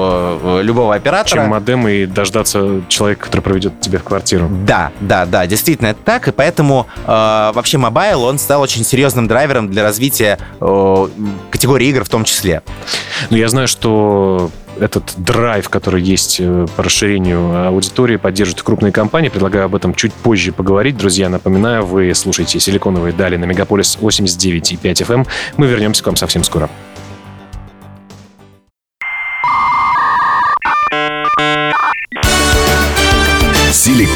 э, 0.43 0.61
любого 0.63 0.95
оператора. 0.95 1.41
Чем 1.43 1.51
модем 1.51 1.89
и 1.89 2.07
дождаться 2.07 2.83
человека, 2.89 3.27
который 3.27 3.41
проведет 3.41 3.81
тебя 3.81 3.99
в 3.99 4.05
квартиру. 4.05 4.49
Да, 4.67 4.93
да, 5.01 5.27
да, 5.27 5.47
действительно 5.47 5.89
это 5.89 6.01
так, 6.05 6.29
и 6.29 6.33
поэтому 6.33 6.87
э, 6.97 7.07
вообще 7.07 7.79
mobile, 7.79 8.25
он 8.25 8.39
стал 8.39 8.63
очень 8.63 8.85
серьезным 8.85 9.29
драйвером 9.29 9.71
для 9.71 9.83
развития 9.83 10.39
э, 10.61 11.09
категории 11.51 11.89
игр 11.89 12.05
в 12.05 12.09
том 12.09 12.25
числе. 12.25 12.63
Но 13.31 13.37
я 13.37 13.49
знаю, 13.49 13.69
что 13.69 14.51
этот 14.81 15.15
драйв, 15.17 15.69
который 15.69 16.03
есть 16.03 16.39
э, 16.41 16.67
по 16.77 16.83
расширению 16.83 17.69
аудитории, 17.69 18.17
поддерживают 18.17 18.63
крупные 18.63 18.93
компании. 18.93 19.29
Предлагаю 19.29 19.67
об 19.67 19.75
этом 19.75 19.95
чуть 19.95 20.13
позже 20.13 20.53
поговорить. 20.53 20.97
Друзья, 20.97 21.29
напоминаю, 21.29 21.85
вы 21.85 22.15
слушаете 22.15 22.61
«Силиконовые 22.61 23.13
дали» 23.13 23.37
на 23.37 23.45
Мегаполис 23.45 23.99
89,5 24.01 24.81
FM. 24.83 25.15
Эм. 25.15 25.27
Мы 25.57 25.67
вернемся 25.67 26.03
к 26.03 26.07
вам 26.07 26.17
совсем 26.17 26.45
скоро. 26.45 26.71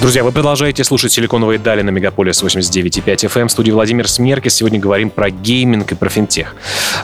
Друзья, 0.00 0.24
вы 0.24 0.32
продолжаете 0.32 0.82
слушать 0.82 1.12
«Силиконовые 1.12 1.58
дали» 1.58 1.82
на 1.82 1.90
Мегаполис 1.90 2.42
89,5 2.42 3.04
FM. 3.04 3.48
В 3.48 3.50
студии 3.50 3.70
Владимир 3.70 4.08
Смеркис. 4.08 4.54
Сегодня 4.54 4.80
говорим 4.80 5.10
про 5.10 5.28
гейминг 5.28 5.92
и 5.92 5.94
про 5.94 6.08
финтех. 6.08 6.56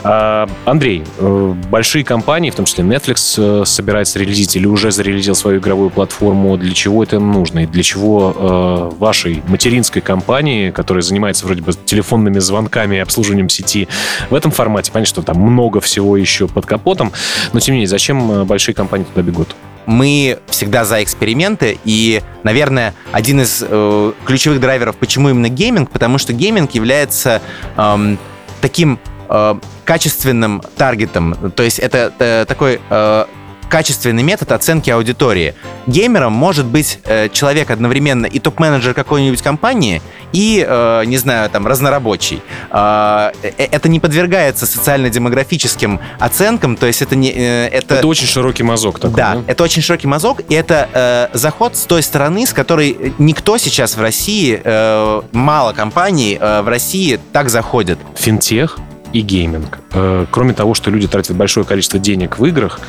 А, 0.03 0.49
Андрей, 0.65 1.03
э, 1.19 1.53
большие 1.69 2.03
компании, 2.03 2.49
в 2.49 2.55
том 2.55 2.65
числе 2.65 2.83
Netflix, 2.83 3.35
э, 3.37 3.65
собирается 3.65 4.17
релизить 4.17 4.55
или 4.55 4.65
уже 4.65 4.89
зарелизил 4.89 5.35
свою 5.35 5.59
игровую 5.59 5.91
платформу. 5.91 6.57
Для 6.57 6.73
чего 6.73 7.03
это 7.03 7.19
нужно? 7.19 7.65
И 7.65 7.67
для 7.67 7.83
чего 7.83 8.33
э, 8.35 8.95
вашей 8.97 9.43
материнской 9.47 10.01
компании, 10.01 10.71
которая 10.71 11.03
занимается 11.03 11.45
вроде 11.45 11.61
бы 11.61 11.73
телефонными 11.73 12.39
звонками 12.39 12.95
и 12.95 12.99
обслуживанием 12.99 13.49
сети, 13.49 13.87
в 14.31 14.33
этом 14.33 14.49
формате, 14.49 14.91
понятно, 14.91 15.07
что 15.07 15.21
там 15.21 15.37
много 15.37 15.81
всего 15.81 16.17
еще 16.17 16.47
под 16.47 16.65
капотом, 16.65 17.11
но 17.53 17.59
тем 17.59 17.73
не 17.73 17.81
менее, 17.81 17.89
зачем 17.89 18.45
большие 18.47 18.73
компании 18.73 19.05
туда 19.05 19.21
бегут? 19.21 19.55
Мы 19.87 20.39
всегда 20.47 20.85
за 20.85 21.01
эксперименты, 21.01 21.79
и, 21.83 22.21
наверное, 22.43 22.93
один 23.11 23.41
из 23.41 23.63
э, 23.67 24.13
ключевых 24.25 24.59
драйверов, 24.59 24.97
почему 24.97 25.29
именно 25.29 25.49
гейминг, 25.49 25.89
потому 25.89 26.19
что 26.19 26.33
гейминг 26.33 26.71
является 26.71 27.41
э, 27.75 28.15
таким 28.61 28.99
э, 29.29 29.55
качественным 29.85 30.61
таргетом, 30.77 31.51
то 31.55 31.63
есть 31.63 31.79
это 31.79 32.13
э, 32.19 32.45
такой 32.45 32.81
э, 32.89 33.25
качественный 33.69 34.23
метод 34.23 34.51
оценки 34.51 34.89
аудитории. 34.89 35.53
Геймером 35.87 36.33
может 36.33 36.65
быть 36.65 36.99
э, 37.05 37.29
человек 37.29 37.71
одновременно 37.71 38.25
и 38.25 38.39
топ-менеджер 38.39 38.93
какой-нибудь 38.93 39.41
компании, 39.41 40.01
и, 40.33 40.65
э, 40.67 41.03
не 41.05 41.17
знаю, 41.17 41.49
там, 41.49 41.67
разнорабочий. 41.67 42.41
А, 42.69 43.31
э, 43.43 43.51
это 43.57 43.89
не 43.89 43.99
подвергается 43.99 44.65
социально-демографическим 44.65 45.99
оценкам, 46.19 46.75
то 46.75 46.85
есть 46.85 47.01
это 47.01 47.15
не... 47.15 47.31
Э, 47.31 47.67
это... 47.67 47.95
это 47.95 48.07
очень 48.07 48.27
широкий 48.27 48.63
мазок 48.63 48.99
такой, 48.99 49.15
да, 49.15 49.35
да, 49.35 49.43
это 49.47 49.63
очень 49.63 49.81
широкий 49.81 50.07
мазок, 50.07 50.41
и 50.49 50.53
это 50.53 50.89
э, 50.93 51.37
заход 51.37 51.75
с 51.75 51.83
той 51.83 52.03
стороны, 52.03 52.45
с 52.45 52.53
которой 52.53 53.13
никто 53.17 53.57
сейчас 53.57 53.95
в 53.95 54.01
России, 54.01 54.59
э, 54.63 55.21
мало 55.31 55.73
компаний 55.73 56.37
э, 56.39 56.61
в 56.61 56.67
России 56.67 57.19
так 57.31 57.49
заходит. 57.49 57.99
Финтех? 58.15 58.77
И 59.17 59.21
гейминг. 59.21 59.79
Э, 59.93 60.25
кроме 60.29 60.53
того, 60.53 60.73
что 60.73 60.91
люди 60.91 61.07
тратят 61.07 61.35
большое 61.35 61.65
количество 61.65 61.99
денег 61.99 62.39
в 62.39 62.45
играх, 62.45 62.79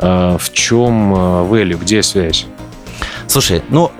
э, 0.00 0.36
в 0.40 0.52
чем 0.52 1.14
э, 1.14 1.16
value, 1.50 1.78
где 1.80 2.02
связь? 2.02 2.46
Слушай, 3.26 3.62
ну, 3.68 3.90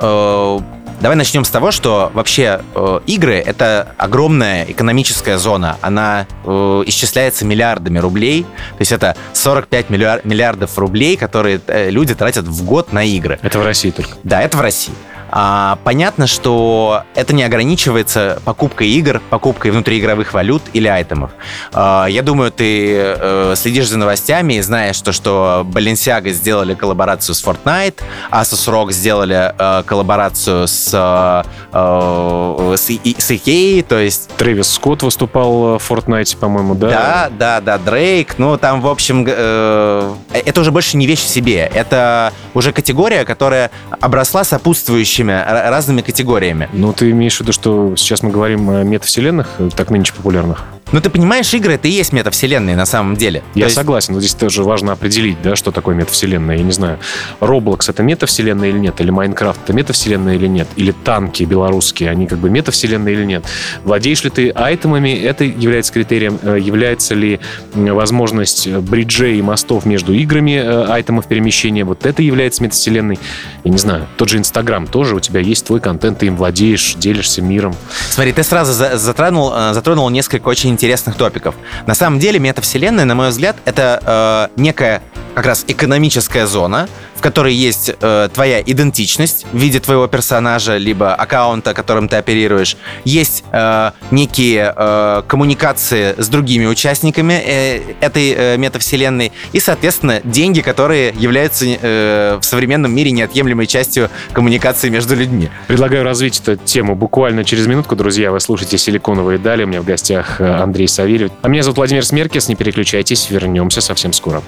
Давай 1.00 1.16
начнем 1.16 1.44
с 1.44 1.50
того, 1.50 1.70
что 1.70 2.10
вообще 2.14 2.60
э, 2.74 3.00
игры— 3.06 3.34
это 3.46 3.94
огромная 3.98 4.64
экономическая 4.64 5.36
зона. 5.38 5.76
Она 5.82 6.26
э, 6.44 6.82
исчисляется 6.86 7.44
миллиардами 7.44 7.98
рублей. 7.98 8.44
То 8.44 8.78
есть 8.78 8.92
это 8.92 9.16
45 9.34 9.90
миллиар- 9.90 10.20
миллиардов 10.24 10.78
рублей, 10.78 11.16
которые 11.16 11.60
э, 11.66 11.90
люди 11.90 12.14
тратят 12.14 12.46
в 12.46 12.64
год 12.64 12.92
на 12.92 13.04
игры. 13.04 13.38
Это 13.42 13.58
в 13.58 13.64
России 13.66 13.90
только? 13.90 14.12
Да, 14.22 14.40
это 14.40 14.56
в 14.56 14.60
России. 14.60 14.94
А, 15.30 15.78
понятно, 15.84 16.26
что 16.26 17.02
это 17.14 17.34
не 17.34 17.42
ограничивается 17.42 18.40
покупкой 18.44 18.88
игр, 18.88 19.20
покупкой 19.30 19.70
внутриигровых 19.70 20.32
валют 20.32 20.62
или 20.72 20.88
айтемов. 20.88 21.30
А, 21.72 22.06
я 22.06 22.22
думаю, 22.22 22.50
ты 22.50 22.94
э, 22.96 23.54
следишь 23.56 23.88
за 23.88 23.98
новостями 23.98 24.54
и 24.54 24.60
знаешь, 24.60 25.00
то, 25.00 25.12
что 25.12 25.66
Balenciaga 25.68 26.30
сделали 26.30 26.74
коллаборацию 26.74 27.34
с 27.34 27.44
Fortnite, 27.44 28.00
Asus 28.30 28.68
ROG 28.68 28.92
сделали 28.92 29.52
э, 29.58 29.82
коллаборацию 29.84 30.68
с, 30.68 30.90
э, 30.92 32.76
с, 32.76 32.84
с 32.84 33.30
EA, 33.30 33.82
то 33.82 33.98
есть... 33.98 34.30
Трэвис 34.36 34.72
Скотт 34.72 35.02
выступал 35.02 35.78
в 35.78 35.90
Fortnite, 35.90 36.36
по-моему, 36.38 36.74
да? 36.74 36.88
Да, 36.88 37.30
да, 37.30 37.60
да, 37.60 37.78
Дрейк. 37.78 38.38
Ну, 38.38 38.56
там, 38.56 38.80
в 38.80 38.86
общем, 38.86 39.24
э, 39.26 40.14
это 40.32 40.60
уже 40.60 40.70
больше 40.70 40.96
не 40.96 41.06
вещь 41.06 41.22
в 41.22 41.28
себе. 41.28 41.70
Это 41.74 42.32
уже 42.54 42.72
категория, 42.72 43.24
которая 43.24 43.70
обросла 44.00 44.44
сопутствующими 44.44 45.13
прочими 45.14 45.32
разными 45.70 46.02
категориями. 46.02 46.68
Ну, 46.72 46.92
ты 46.92 47.10
имеешь 47.12 47.36
в 47.36 47.40
виду, 47.40 47.52
что 47.52 47.94
сейчас 47.96 48.22
мы 48.24 48.30
говорим 48.30 48.68
о 48.68 48.82
метавселенных, 48.82 49.60
так 49.76 49.90
нынче 49.90 50.12
популярных? 50.12 50.64
Ну, 50.94 51.00
ты 51.00 51.10
понимаешь, 51.10 51.52
игры 51.52 51.72
это 51.72 51.88
и 51.88 51.90
есть 51.90 52.12
метавселенные 52.12 52.76
на 52.76 52.86
самом 52.86 53.16
деле. 53.16 53.42
Я 53.56 53.64
есть... 53.64 53.74
согласен, 53.74 54.14
но 54.14 54.20
здесь 54.20 54.34
тоже 54.34 54.62
важно 54.62 54.92
определить, 54.92 55.42
да, 55.42 55.56
что 55.56 55.72
такое 55.72 55.96
метавселенная. 55.96 56.56
Я 56.56 56.62
не 56.62 56.70
знаю, 56.70 57.00
Roblox 57.40 57.90
это 57.90 58.04
метавселенная 58.04 58.68
или 58.68 58.78
нет, 58.78 59.00
или 59.00 59.12
Minecraft 59.12 59.56
это 59.64 59.72
метавселенная 59.72 60.36
или 60.36 60.46
нет, 60.46 60.68
или 60.76 60.92
танки 60.92 61.42
белорусские, 61.42 62.10
они 62.10 62.28
как 62.28 62.38
бы 62.38 62.48
метавселенные 62.48 63.16
или 63.16 63.24
нет. 63.24 63.44
Владеешь 63.82 64.22
ли 64.22 64.30
ты 64.30 64.50
айтемами, 64.50 65.10
это 65.10 65.42
является 65.42 65.92
критерием. 65.92 66.38
Э, 66.44 66.58
является 66.60 67.16
ли 67.16 67.40
возможность 67.74 68.68
бриджей 68.68 69.40
и 69.40 69.42
мостов 69.42 69.86
между 69.86 70.12
играми 70.12 70.62
э, 70.64 70.84
айтемов 70.92 71.26
перемещения, 71.26 71.82
вот 71.82 72.06
это 72.06 72.22
является 72.22 72.62
метавселенной. 72.62 73.18
Я 73.64 73.70
не 73.72 73.78
знаю, 73.78 74.06
тот 74.16 74.28
же 74.28 74.38
Инстаграм 74.38 74.86
тоже, 74.86 75.16
у 75.16 75.20
тебя 75.20 75.40
есть 75.40 75.66
твой 75.66 75.80
контент, 75.80 76.20
ты 76.20 76.26
им 76.26 76.36
владеешь, 76.36 76.94
делишься 76.94 77.42
миром. 77.42 77.74
Смотри, 78.10 78.32
ты 78.32 78.44
сразу 78.44 78.72
затронул, 78.72 79.52
э, 79.52 79.74
затронул 79.74 80.08
несколько 80.08 80.46
очень 80.46 80.70
интересных 80.70 80.83
топиков. 81.16 81.54
На 81.86 81.94
самом 81.94 82.18
деле 82.18 82.38
метавселенная, 82.38 83.04
на 83.04 83.14
мой 83.14 83.30
взгляд, 83.30 83.56
это 83.64 84.50
э, 84.56 84.60
некая 84.60 85.02
как 85.34 85.46
раз 85.46 85.64
экономическая 85.66 86.46
зона, 86.46 86.88
в 87.16 87.20
которой 87.20 87.54
есть 87.54 87.90
э, 88.00 88.28
твоя 88.32 88.60
идентичность 88.60 89.46
в 89.52 89.56
виде 89.56 89.80
твоего 89.80 90.06
персонажа, 90.06 90.76
либо 90.76 91.14
аккаунта, 91.14 91.74
которым 91.74 92.08
ты 92.08 92.16
оперируешь. 92.16 92.76
Есть 93.04 93.44
э, 93.50 93.90
некие 94.10 94.72
э, 94.76 95.22
коммуникации 95.26 96.14
с 96.18 96.28
другими 96.28 96.66
участниками 96.66 97.34
э, 97.44 97.80
этой 98.00 98.34
э, 98.36 98.56
метавселенной 98.58 99.32
и, 99.52 99.60
соответственно, 99.60 100.20
деньги, 100.22 100.60
которые 100.60 101.14
являются 101.18 101.64
э, 101.66 102.38
в 102.40 102.44
современном 102.44 102.94
мире 102.94 103.10
неотъемлемой 103.10 103.66
частью 103.66 104.10
коммуникации 104.32 104.88
между 104.88 105.16
людьми. 105.16 105.48
Предлагаю 105.66 106.04
развить 106.04 106.40
эту 106.40 106.56
тему 106.56 106.94
буквально 106.94 107.44
через 107.44 107.66
минутку, 107.66 107.96
друзья. 107.96 108.30
Вы 108.30 108.40
слушаете 108.40 108.78
«Силиконовые 108.78 109.38
дали». 109.38 109.64
У 109.64 109.66
меня 109.66 109.80
в 109.80 109.84
гостях 109.84 110.40
э, 110.40 110.44
Андрей 110.74 110.88
Савельев. 110.88 111.30
А 111.40 111.46
меня 111.46 111.62
зовут 111.62 111.76
Владимир 111.76 112.04
Смеркис. 112.04 112.48
Не 112.48 112.56
переключайтесь, 112.56 113.30
вернемся 113.30 113.80
совсем 113.80 114.12
скоро. 114.12 114.42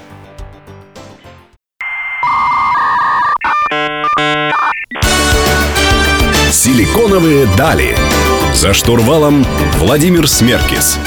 Силиконовые 6.50 7.46
дали. 7.56 7.96
За 8.54 8.74
штурвалом 8.74 9.46
Владимир 9.78 10.26
Смеркис. 10.26 10.98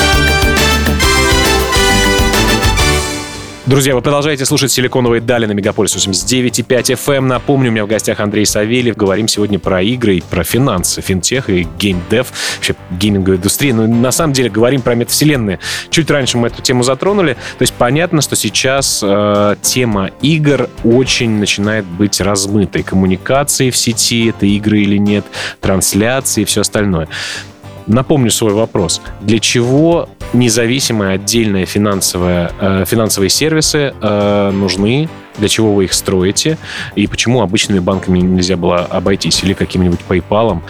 Друзья, 3.69 3.93
вы 3.93 4.01
продолжаете 4.01 4.45
слушать 4.45 4.71
«Силиконовые 4.71 5.21
дали» 5.21 5.45
на 5.45 5.51
Мегаполис 5.51 5.95
89,5 5.95 6.95
FM. 6.95 7.17
Эм. 7.17 7.27
Напомню, 7.27 7.69
у 7.69 7.71
меня 7.71 7.85
в 7.85 7.87
гостях 7.87 8.19
Андрей 8.19 8.43
Савельев. 8.43 8.97
Говорим 8.97 9.27
сегодня 9.27 9.59
про 9.59 9.83
игры, 9.83 10.15
и 10.15 10.21
про 10.21 10.43
финансы, 10.43 11.01
финтех 11.01 11.51
и 11.51 11.67
геймдев, 11.77 12.33
вообще 12.55 12.73
гейминговую 12.89 13.37
индустрию. 13.37 13.75
Но 13.75 13.85
на 13.85 14.11
самом 14.11 14.33
деле 14.33 14.49
говорим 14.49 14.81
про 14.81 14.95
метавселенные. 14.95 15.59
Чуть 15.91 16.09
раньше 16.09 16.39
мы 16.39 16.47
эту 16.47 16.63
тему 16.63 16.81
затронули. 16.81 17.33
То 17.33 17.61
есть 17.61 17.75
понятно, 17.75 18.21
что 18.21 18.35
сейчас 18.35 19.01
э, 19.03 19.55
тема 19.61 20.09
игр 20.23 20.67
очень 20.83 21.29
начинает 21.29 21.85
быть 21.85 22.19
размытой. 22.21 22.81
Коммуникации 22.81 23.69
в 23.69 23.77
сети, 23.77 24.29
это 24.29 24.47
игры 24.47 24.81
или 24.81 24.97
нет, 24.97 25.25
трансляции 25.61 26.41
и 26.41 26.45
все 26.45 26.61
остальное. 26.61 27.07
Напомню 27.85 28.31
свой 28.31 28.53
вопрос. 28.53 28.99
Для 29.21 29.37
чего 29.37 30.09
независимые 30.33 31.13
отдельные 31.13 31.65
финансовые, 31.65 32.51
э, 32.59 32.85
финансовые 32.85 33.29
сервисы 33.29 33.93
э, 34.01 34.51
нужны? 34.51 35.09
Для 35.37 35.47
чего 35.47 35.73
вы 35.73 35.85
их 35.85 35.93
строите? 35.93 36.57
И 36.95 37.07
почему 37.07 37.41
обычными 37.41 37.79
банками 37.79 38.19
нельзя 38.19 38.57
было 38.57 38.79
обойтись? 38.79 39.43
Или 39.43 39.53
каким-нибудь 39.53 39.99
PayPal? 40.07 40.61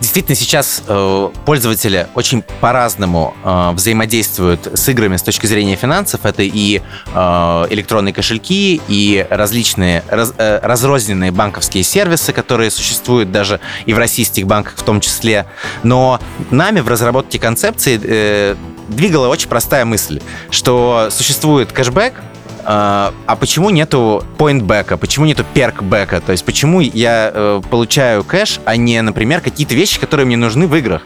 Действительно, 0.00 0.36
сейчас 0.36 0.82
э, 0.86 1.28
пользователи 1.46 2.06
очень 2.14 2.42
по-разному 2.60 3.34
э, 3.42 3.70
взаимодействуют 3.72 4.68
с 4.74 4.88
играми 4.90 5.16
с 5.16 5.22
точки 5.22 5.46
зрения 5.46 5.76
финансов. 5.76 6.26
Это 6.26 6.42
и 6.42 6.82
э, 7.14 7.66
электронные 7.70 8.12
кошельки, 8.12 8.80
и 8.88 9.26
различные 9.30 10.04
раз, 10.08 10.34
э, 10.36 10.60
разрозненные 10.62 11.30
банковские 11.30 11.82
сервисы, 11.82 12.34
которые 12.34 12.70
существуют 12.70 13.32
даже 13.32 13.58
и 13.86 13.94
в 13.94 13.98
российских 13.98 14.46
банках 14.46 14.74
в 14.76 14.82
том 14.82 15.00
числе. 15.00 15.46
Но 15.82 16.20
нами 16.50 16.80
в 16.80 16.88
разработке 16.88 17.38
концепции 17.38 17.98
э, 18.02 18.54
двигала 18.88 19.28
очень 19.28 19.48
простая 19.48 19.84
мысль, 19.84 20.20
что 20.50 21.08
существует 21.10 21.72
кэшбэк, 21.72 22.14
а, 22.68 23.14
а 23.26 23.36
почему 23.36 23.70
нету 23.70 24.24
поинтбека, 24.38 24.96
почему 24.96 25.24
нету 25.24 25.44
перкбека, 25.54 26.20
то 26.20 26.32
есть 26.32 26.44
почему 26.44 26.80
я 26.80 27.30
э, 27.32 27.62
получаю 27.70 28.24
кэш, 28.24 28.58
а 28.64 28.76
не, 28.76 29.00
например, 29.02 29.40
какие-то 29.40 29.76
вещи, 29.76 30.00
которые 30.00 30.26
мне 30.26 30.36
нужны 30.36 30.66
в 30.66 30.74
играх. 30.74 31.02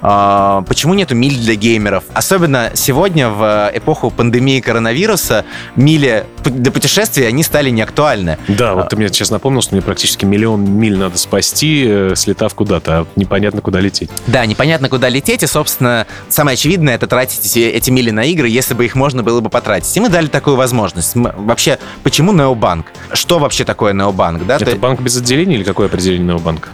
А, 0.00 0.62
почему 0.62 0.94
нету 0.94 1.14
миль 1.14 1.36
для 1.36 1.54
геймеров? 1.54 2.04
Особенно 2.14 2.70
сегодня, 2.74 3.28
в 3.28 3.70
эпоху 3.74 4.10
пандемии 4.10 4.60
коронавируса, 4.60 5.44
мили 5.76 6.24
для 6.44 6.72
путешествий, 6.72 7.28
они 7.28 7.42
стали 7.42 7.68
неактуальны. 7.68 8.38
Да, 8.48 8.72
вот 8.72 8.88
ты 8.88 8.96
мне 8.96 9.08
сейчас 9.08 9.30
напомнил, 9.30 9.60
что 9.60 9.74
мне 9.74 9.82
практически 9.82 10.24
миллион 10.24 10.64
миль 10.64 10.96
надо 10.96 11.18
спасти, 11.18 11.84
э, 11.86 12.12
слетав 12.16 12.54
куда-то, 12.54 13.00
а 13.00 13.06
непонятно, 13.16 13.60
куда 13.60 13.80
лететь. 13.80 14.10
Да, 14.26 14.46
непонятно, 14.46 14.88
куда 14.88 15.10
лететь, 15.10 15.42
и, 15.42 15.46
собственно, 15.46 16.06
самое 16.30 16.54
очевидное— 16.54 16.94
это 16.96 17.06
тратить 17.06 17.44
эти, 17.44 17.58
эти 17.58 17.90
мили 17.90 18.10
на 18.10 18.24
игры, 18.24 18.48
если 18.48 18.72
бы 18.72 18.86
их 18.86 18.94
можно 18.94 19.22
было 19.22 19.40
бы 19.40 19.50
потратить. 19.50 19.94
И 19.94 20.00
мы 20.00 20.08
дали 20.08 20.28
такую 20.28 20.56
возможность. 20.56 21.01
Вообще, 21.14 21.78
почему 22.02 22.32
необанк? 22.32 22.86
Что 23.12 23.38
вообще 23.38 23.64
такое 23.64 23.92
необанк? 23.92 24.46
Да? 24.46 24.56
Это 24.56 24.66
Ты... 24.66 24.76
банк 24.76 25.00
без 25.00 25.16
отделения 25.16 25.56
или 25.56 25.64
какое 25.64 25.86
определение 25.86 26.34
необанка? 26.34 26.70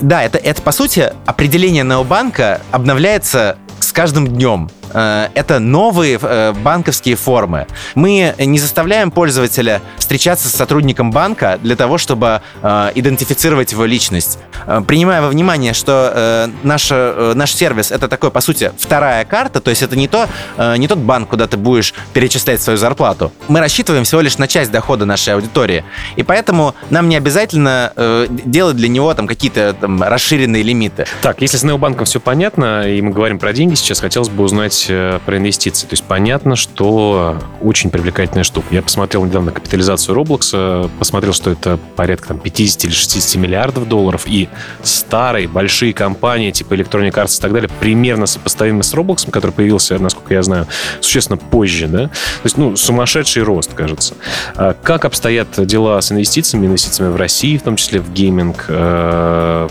Да, 0.00 0.22
это, 0.22 0.38
это, 0.38 0.62
по 0.62 0.72
сути, 0.72 1.12
определение 1.26 1.84
необанка 1.84 2.60
обновляется 2.70 3.58
каждым 3.96 4.28
днем. 4.28 4.68
Э, 4.92 5.28
это 5.34 5.58
новые 5.58 6.18
э, 6.20 6.52
банковские 6.52 7.16
формы. 7.16 7.66
Мы 7.94 8.34
не 8.38 8.58
заставляем 8.58 9.10
пользователя 9.10 9.80
встречаться 9.96 10.48
с 10.48 10.52
сотрудником 10.52 11.10
банка 11.10 11.58
для 11.62 11.76
того, 11.76 11.96
чтобы 11.96 12.42
э, 12.62 12.90
идентифицировать 12.94 13.72
его 13.72 13.86
личность. 13.86 14.38
Принимая 14.86 15.22
во 15.22 15.28
внимание, 15.28 15.72
что 15.72 16.50
наш, 16.62 16.90
наш 16.90 17.54
сервис 17.54 17.90
это 17.90 18.08
такой, 18.08 18.30
по 18.30 18.40
сути, 18.40 18.72
вторая 18.76 19.24
карта, 19.24 19.60
то 19.60 19.70
есть 19.70 19.82
это 19.82 19.96
не, 19.96 20.08
то, 20.08 20.28
не 20.76 20.88
тот 20.88 20.98
банк, 20.98 21.28
куда 21.28 21.46
ты 21.46 21.56
будешь 21.56 21.94
перечислять 22.12 22.60
свою 22.60 22.76
зарплату. 22.76 23.32
Мы 23.48 23.60
рассчитываем 23.60 24.04
всего 24.04 24.20
лишь 24.20 24.38
на 24.38 24.48
часть 24.48 24.72
дохода 24.72 25.04
нашей 25.04 25.34
аудитории. 25.34 25.84
И 26.16 26.22
поэтому 26.22 26.74
нам 26.90 27.08
не 27.08 27.16
обязательно 27.16 27.92
делать 28.28 28.76
для 28.76 28.88
него 28.88 29.14
там 29.14 29.26
какие-то 29.26 29.74
там, 29.80 30.02
расширенные 30.02 30.62
лимиты. 30.62 31.06
Так, 31.22 31.40
если 31.42 31.58
с 31.58 31.62
Необанком 31.62 32.04
все 32.04 32.18
понятно, 32.18 32.88
и 32.88 33.00
мы 33.00 33.12
говорим 33.12 33.38
про 33.38 33.52
деньги, 33.52 33.74
сейчас 33.86 34.00
хотелось 34.00 34.28
бы 34.28 34.42
узнать 34.44 34.86
Э, 34.96 35.18
про 35.24 35.36
инвестиции. 35.36 35.86
То 35.86 35.92
есть 35.92 36.04
понятно, 36.04 36.56
что 36.56 37.38
очень 37.60 37.90
привлекательная 37.90 38.44
штука. 38.44 38.68
Я 38.70 38.82
посмотрел 38.82 39.24
недавно 39.24 39.52
капитализацию 39.52 40.16
Roblox, 40.16 40.90
посмотрел, 40.98 41.32
что 41.32 41.50
это 41.50 41.78
порядка 41.96 42.28
там, 42.28 42.38
50 42.38 42.84
или 42.84 42.92
60 42.92 43.40
миллиардов 43.40 43.88
долларов, 43.88 44.22
и 44.26 44.48
старые 44.82 45.48
большие 45.48 45.92
компании 45.92 46.50
типа 46.50 46.74
Electronic 46.74 47.12
Arts 47.12 47.38
и 47.38 47.42
так 47.42 47.52
далее 47.52 47.70
примерно 47.80 48.26
сопоставимы 48.26 48.82
с 48.82 48.94
Roblox, 48.94 49.30
который 49.30 49.52
появился, 49.52 49.98
насколько 49.98 50.34
я 50.34 50.42
знаю, 50.42 50.66
существенно 51.00 51.36
позже, 51.36 51.88
да? 51.88 52.08
То 52.08 52.44
есть, 52.44 52.56
ну, 52.56 52.76
сумасшедший 52.76 53.42
рост, 53.42 53.74
кажется. 53.74 54.14
А 54.54 54.74
как 54.74 55.04
обстоят 55.04 55.48
дела 55.66 56.00
с 56.00 56.12
инвестициями, 56.12 56.66
инвестициями 56.66 57.12
в 57.12 57.16
России, 57.16 57.56
в 57.56 57.62
том 57.62 57.76
числе 57.76 58.00
в 58.00 58.12
гейминг? 58.12 58.66
Э, 58.68 59.68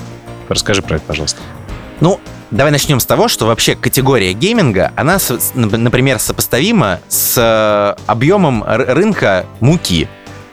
расскажи 0.50 0.82
про 0.82 0.98
это, 0.98 1.06
пожалуйста. 1.06 1.40
Ну, 2.02 2.20
Давай 2.52 2.72
начнем 2.72 3.00
с 3.00 3.06
того, 3.06 3.28
что 3.28 3.48
вообще 3.48 3.76
категория 3.76 4.34
гейминга, 4.34 4.92
она, 4.96 5.18
например, 5.56 6.20
сопоставима 6.20 7.00
с 7.08 7.36
э, 7.38 8.02
объемом 8.06 8.64
рынка 8.66 9.46
муки. 9.60 10.08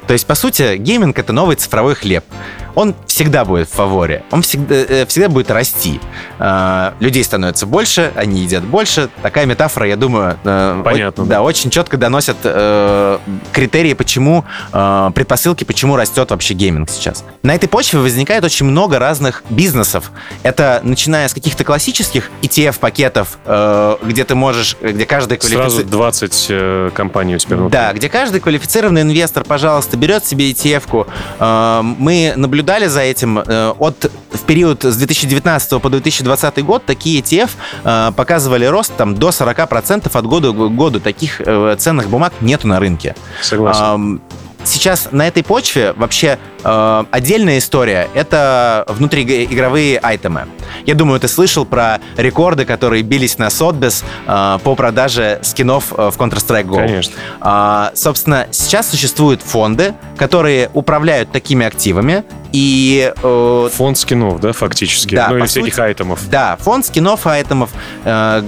То 0.07 0.15
есть, 0.15 0.27
по 0.27 0.35
сути, 0.35 0.77
гейминг— 0.77 1.19
это 1.19 1.33
новый 1.33 1.57
цифровой 1.57 1.95
хлеб 1.95 2.25
он 2.75 2.95
всегда 3.07 3.45
будет 3.45 3.69
в 3.69 3.73
фаворе, 3.73 4.25
он 4.31 4.43
всегда, 4.43 4.75
э, 4.75 5.07
всегда 5.07 5.29
будет 5.29 5.50
расти. 5.50 6.00
А, 6.38 6.95
людей 7.00 7.23
становится 7.23 7.67
больше, 7.67 8.12
они 8.17 8.41
едят 8.41 8.64
больше. 8.64 9.11
Такая 9.23 9.47
метафора, 9.47 9.87
я 9.87 9.97
думаю, 9.97 10.38
э, 10.43 10.83
Понятно, 10.85 11.25
о, 11.25 11.26
да. 11.26 11.37
да, 11.37 11.43
очень 11.43 11.71
четко 11.71 11.97
доносят 11.97 12.37
э, 12.45 13.19
критерии, 13.52 13.93
почему, 13.93 14.45
э, 14.73 15.11
предпосылки, 15.14 15.64
почему 15.64 15.97
растет 15.97 16.31
вообще 16.31 16.55
гейминг 16.55 16.88
сейчас. 16.91 17.25
На 17.43 17.55
этой 17.55 17.69
почве 17.69 18.00
возникает 18.00 18.45
очень 18.45 18.67
много 18.67 18.99
разных 18.99 19.45
бизнесов. 19.50 20.11
Это 20.43 20.81
начиная 20.83 21.29
с 21.29 21.35
каких-то 21.35 21.64
классических 21.64 22.31
ETF-пакетов, 22.41 23.38
э, 23.45 23.97
где 24.02 24.25
ты 24.25 24.35
можешь, 24.35 24.76
где 24.81 25.05
каждый 25.05 25.37
квалифицированный... 25.37 25.71
Сразу 25.71 25.88
20 25.88 26.47
э, 26.49 26.91
компаний 26.95 27.37
у 27.37 27.38
тебя 27.38 27.57
внутри. 27.57 27.73
Да, 27.73 27.93
где 27.93 28.09
каждый 28.09 28.41
квалифицированный 28.41 29.02
инвестор, 29.02 29.45
пожалуйста, 29.45 29.97
берет 29.97 30.25
себе 30.25 30.50
ETF-ку. 30.50 31.07
Э, 31.38 31.83
мы 31.83 32.33
наблюдаем 32.37 32.62
наблюдали 32.62 32.88
за 32.88 33.00
этим. 33.00 33.38
Э, 33.38 33.75
от, 33.78 34.11
в 34.31 34.40
период 34.47 34.85
с 34.85 34.97
2019 34.97 35.83
по 35.83 35.88
2020 35.88 36.64
год 36.64 36.85
такие 36.87 37.21
ETF 37.21 37.50
э, 37.85 38.12
показывали 38.16 38.66
рост 38.66 38.92
там, 38.97 39.14
до 39.14 39.28
40% 39.28 40.11
от 40.12 40.26
года 40.26 40.52
к 40.52 40.76
году. 40.76 41.00
Таких 41.00 41.40
э, 41.40 41.76
ценных 41.78 42.09
бумаг 42.09 42.33
нету 42.40 42.69
на 42.69 42.78
рынке. 42.81 43.14
Согласен. 43.42 44.21
Сейчас 44.64 45.09
на 45.11 45.26
этой 45.26 45.42
почве 45.42 45.92
вообще 45.92 46.38
э, 46.62 47.04
отдельная 47.11 47.59
история— 47.59 48.09
это 48.14 48.85
внутриигровые 48.88 49.99
айтемы. 49.99 50.47
Я 50.87 50.95
думаю, 50.95 51.21
ты 51.21 51.28
слышал 51.28 51.65
про 51.65 52.00
рекорды, 52.17 52.65
которые 52.65 53.02
бились 53.02 53.39
на 53.39 53.49
Sotheby's 53.49 54.04
э, 54.26 54.58
по 54.63 54.75
продаже 54.75 55.41
скинов 55.43 55.91
в 55.91 56.15
Counter-Strike 56.17 56.67
Go. 56.67 56.76
Конечно. 56.76 57.15
Э, 57.41 57.91
собственно, 57.95 58.47
сейчас 58.50 58.91
существуют 58.91 59.43
фонды, 59.43 59.95
которые 60.17 60.71
управляют 60.73 61.32
такими 61.32 61.67
активами, 61.67 62.25
и... 62.52 63.13
Э, 63.23 63.69
фонд 63.73 63.99
скинов, 63.99 64.41
да, 64.41 64.52
фактически? 64.52 65.15
Да, 65.15 65.28
ну 65.28 65.39
или 65.39 65.47
всяких 65.47 65.78
айтемов. 65.78 66.21
Да, 66.28 66.56
фонд 66.60 66.87
скинов, 66.87 67.26
айтемов. 67.26 67.71
Э, 68.04 68.43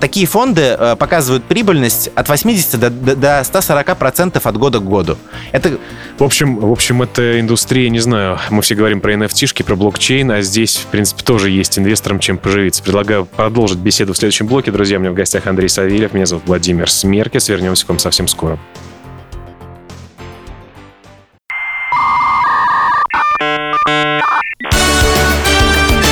такие 0.00 0.26
фонды 0.26 0.62
э, 0.62 0.96
показывают 0.96 1.44
прибыльность 1.44 2.10
от 2.14 2.28
80 2.28 2.80
до, 2.80 2.90
до, 2.90 3.16
до 3.16 3.40
140% 3.40 4.40
от 4.42 4.56
года 4.56 4.78
к 4.78 4.84
году. 4.84 5.16
Это... 5.52 5.78
В 6.18 6.22
общем, 6.22 6.56
в 6.56 6.70
общем, 6.70 7.02
это 7.02 7.40
индустрия, 7.40 7.88
не 7.90 7.98
знаю, 7.98 8.38
мы 8.50 8.62
все 8.62 8.74
говорим 8.74 9.00
про 9.00 9.14
NFT-шки, 9.14 9.64
про 9.64 9.74
блокчейн, 9.74 10.30
а 10.30 10.42
здесь, 10.42 10.76
в 10.76 10.86
принципе, 10.86 11.24
тоже 11.24 11.50
есть 11.50 11.78
инвесторам 11.78 12.20
чем 12.20 12.38
поживиться. 12.38 12.82
Предлагаю 12.82 13.24
продолжить 13.24 13.78
беседу 13.78 14.12
в 14.12 14.16
следующем 14.16 14.46
блоке. 14.46 14.70
Друзья, 14.70 14.98
у 14.98 15.00
меня 15.00 15.10
в 15.10 15.14
гостях 15.14 15.46
Андрей 15.46 15.68
Савельев, 15.68 16.12
меня 16.12 16.26
зовут 16.26 16.44
Владимир 16.46 16.88
Смеркес. 16.88 17.48
Вернемся 17.48 17.84
к 17.84 17.88
вам 17.88 17.98
совсем 17.98 18.28
скоро. 18.28 18.58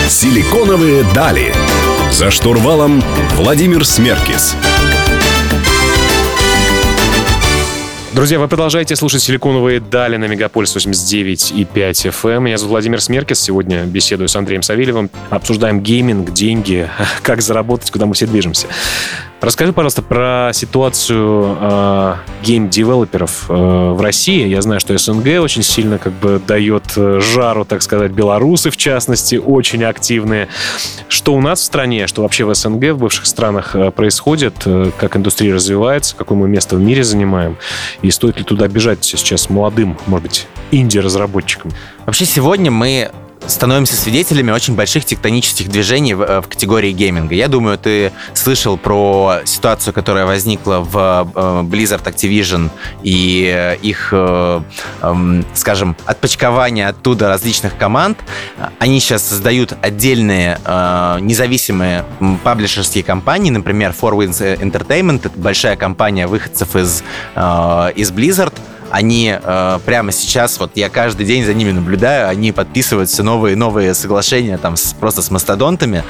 Силиконовые 0.09 1.05
дали. 1.15 1.53
За 2.13 2.31
штурвалом 2.31 3.03
Владимир 3.37 3.87
Смеркис. 3.87 4.55
Друзья, 8.13 8.39
вы 8.39 8.49
продолжаете 8.49 8.95
слушать 8.97 9.23
«Силиконовые 9.23 9.81
дали» 9.81 10.19
на 10.19 10.27
Мегаполис 10.27 10.75
89 10.75 11.53
и 11.53 11.65
5 11.65 12.07
FM. 12.07 12.41
Меня 12.41 12.59
зовут 12.59 12.73
Владимир 12.73 13.01
Смеркис. 13.01 13.41
Сегодня 13.41 13.85
беседую 13.85 14.29
с 14.29 14.37
Андреем 14.37 14.63
Савельевым. 14.63 15.09
Обсуждаем 15.31 15.81
гейминг, 15.81 16.31
деньги, 16.33 16.91
как 17.23 17.41
заработать, 17.41 17.91
куда 17.91 18.05
мы 18.05 18.13
все 18.13 18.27
движемся. 18.27 18.67
Расскажи, 19.43 19.73
пожалуйста, 19.73 20.03
про 20.03 20.53
ситуацию 20.55 21.59
э, 21.61 22.15
гейм-девелоперов 22.45 23.47
э, 23.49 23.53
в 23.53 24.01
России. 24.01 24.47
Я 24.47 24.63
знаю, 24.63 24.79
что 24.79 24.97
СНГ 24.97 25.41
очень 25.41 25.65
сильно 25.65 25.99
как 25.99 26.13
бы 26.13 26.41
дает 26.47 26.85
э, 26.95 27.19
жару, 27.19 27.65
так 27.65 27.83
сказать, 27.83 28.13
белорусы, 28.13 28.71
в 28.71 28.77
частности, 28.77 29.35
очень 29.35 29.83
активные. 29.83 30.47
Что 31.09 31.35
у 31.35 31.41
нас 31.41 31.59
в 31.59 31.65
стране, 31.65 32.07
что 32.07 32.23
вообще 32.23 32.45
в 32.45 32.55
СНГ, 32.55 32.93
в 32.93 32.99
бывших 32.99 33.27
странах 33.27 33.75
э, 33.75 33.91
происходит, 33.91 34.63
э, 34.65 34.93
как 34.97 35.17
индустрия 35.17 35.55
развивается, 35.55 36.15
какое 36.15 36.39
мы 36.39 36.47
место 36.47 36.77
в 36.77 36.81
мире 36.81 37.03
занимаем, 37.03 37.57
и 38.01 38.13
стоит 38.13 38.39
ли 38.39 38.45
туда 38.45 38.69
бежать 38.69 39.05
сейчас 39.05 39.51
молодым, 39.51 39.99
может 40.07 40.23
быть, 40.23 40.47
инди-разработчикам? 40.71 41.73
Вообще 42.07 42.27
сегодня 42.27 42.71
мы 42.71 43.11
становимся 43.47 43.97
свидетелями 43.97 44.51
очень 44.51 44.75
больших 44.75 45.05
тектонических 45.05 45.69
движений 45.69 46.15
в, 46.15 46.23
э, 46.23 46.41
в 46.41 46.49
категории 46.49 46.93
гейминга. 46.93 47.35
Я 47.35 47.49
думаю, 47.49 47.79
ты 47.79 48.13
слышал 48.35 48.77
про 48.77 49.41
ситуацию, 49.45 49.93
которая 49.93 50.27
возникла 50.27 50.79
в 50.79 50.97
э, 51.35 51.63
Blizzard 51.63 52.05
Activision 52.05 52.71
и 53.03 53.53
э, 53.55 53.77
их, 53.77 54.13
эм, 54.13 55.45
скажем, 55.55 55.97
отпочкование 56.07 56.89
оттуда 56.89 57.29
различных 57.29 57.77
команд. 57.77 58.19
Они 58.79 59.01
сейчас 59.01 59.23
создают 59.29 59.75
отдельные 59.83 60.59
независимые 61.21 62.05
паблишерские 62.43 63.05
компании, 63.05 63.51
например, 63.51 63.95
Four 63.99 64.13
Winds 64.13 64.61
Entertainment, 64.61 65.21
это 65.25 65.39
большая 65.39 65.77
компания 65.77 66.27
выходцев 66.27 66.77
из, 66.77 67.03
из 67.37 68.13
Blizzard, 68.13 68.55
они 68.93 69.35
э, 69.43 69.79
прямо 69.87 70.13
сейчас, 70.13 70.61
вот 70.61 70.73
я 70.75 70.91
каждый 70.91 71.25
день 71.25 71.47
за 71.47 71.55
ними 71.55 71.73
наблюдаю, 71.73 72.29
они 72.29 72.53
подписывают 72.53 73.09
все 73.09 73.23
новые 73.23 73.55
и 73.55 73.57
новые 73.57 73.95
соглашения 73.95 74.59
там 74.59 74.77
с, 74.77 74.93
просто 74.93 75.23
с 75.23 75.31
мастодонтами. 75.31 76.05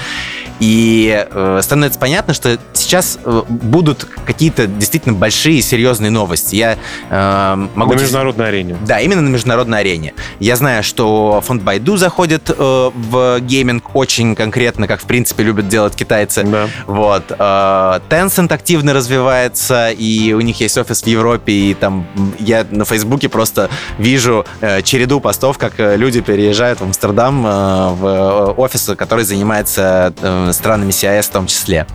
И 0.62 1.26
э, 1.28 1.60
становится 1.60 1.98
понятно, 1.98 2.34
что 2.34 2.56
сейчас 2.72 3.18
э, 3.24 3.42
будут 3.48 4.06
какие-то 4.24 4.68
действительно 4.68 5.12
большие 5.12 5.60
серьезные 5.60 6.12
новости. 6.12 6.54
Я 6.54 6.78
э, 7.10 7.66
могу... 7.74 7.94
На 7.94 7.98
международной 7.98 8.46
арене. 8.46 8.76
Да, 8.86 9.00
именно 9.00 9.22
на 9.22 9.28
международной 9.28 9.80
арене. 9.80 10.14
Я 10.38 10.54
знаю, 10.54 10.84
что 10.84 11.42
фонд 11.44 11.64
Байду 11.64 11.96
заходит 11.96 12.48
э, 12.48 12.54
в 12.94 13.40
гейминг 13.40 13.96
очень 13.96 14.36
конкретно, 14.36 14.86
как 14.86 15.00
в 15.00 15.04
принципе 15.06 15.42
любят 15.42 15.66
делать 15.66 15.96
китайцы. 15.96 16.44
Да. 16.44 16.68
Вот. 16.86 17.24
Э, 17.30 17.98
Tencent 18.08 18.52
активно 18.54 18.92
развивается, 18.92 19.90
и 19.90 20.32
у 20.32 20.40
них 20.42 20.60
есть 20.60 20.78
офис 20.78 21.02
в 21.02 21.06
Европе, 21.08 21.52
и 21.52 21.74
там 21.74 22.06
я 22.38 22.64
на 22.70 22.84
Фейсбуке 22.84 23.28
просто 23.28 23.68
вижу 23.98 24.46
э, 24.60 24.82
череду 24.82 25.18
постов, 25.18 25.58
как 25.58 25.80
э, 25.80 25.96
люди 25.96 26.20
переезжают 26.20 26.78
в 26.78 26.84
Амстердам 26.84 27.44
э, 27.44 27.50
в 27.94 28.06
э, 28.06 28.52
офис, 28.52 28.92
который 28.96 29.24
занимается 29.24 30.14
э, 30.22 30.51
странами 30.52 30.90
CIS 30.90 31.22
в 31.22 31.30
том 31.30 31.46
числе. 31.46 31.86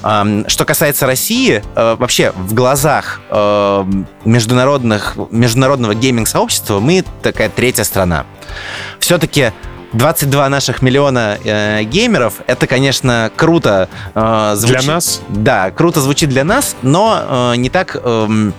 Что 0.00 0.64
касается 0.64 1.06
России, 1.06 1.62
э, 1.74 1.96
вообще 1.98 2.32
в 2.32 2.54
глазах 2.54 3.20
э, 3.30 3.84
международных, 4.24 5.16
международного 5.30 5.94
гейминг-сообщества 5.94 6.78
мы 6.78 7.04
такая 7.22 7.48
третья 7.48 7.84
страна. 7.84 8.24
Все-таки 9.00 9.52
22 9.92 10.48
наших 10.48 10.82
миллиона 10.82 11.38
э, 11.42 11.82
геймеров, 11.84 12.34
это, 12.46 12.66
конечно, 12.66 13.30
круто 13.34 13.88
э, 14.14 14.52
звучит. 14.56 14.80
Для 14.82 14.94
нас? 14.94 15.22
Да, 15.28 15.70
круто 15.70 16.00
звучит 16.00 16.28
для 16.28 16.44
нас, 16.44 16.76
но 16.82 17.52
э, 17.52 17.56
не 17.56 17.70
так... 17.70 17.96
Э, 18.02 18.50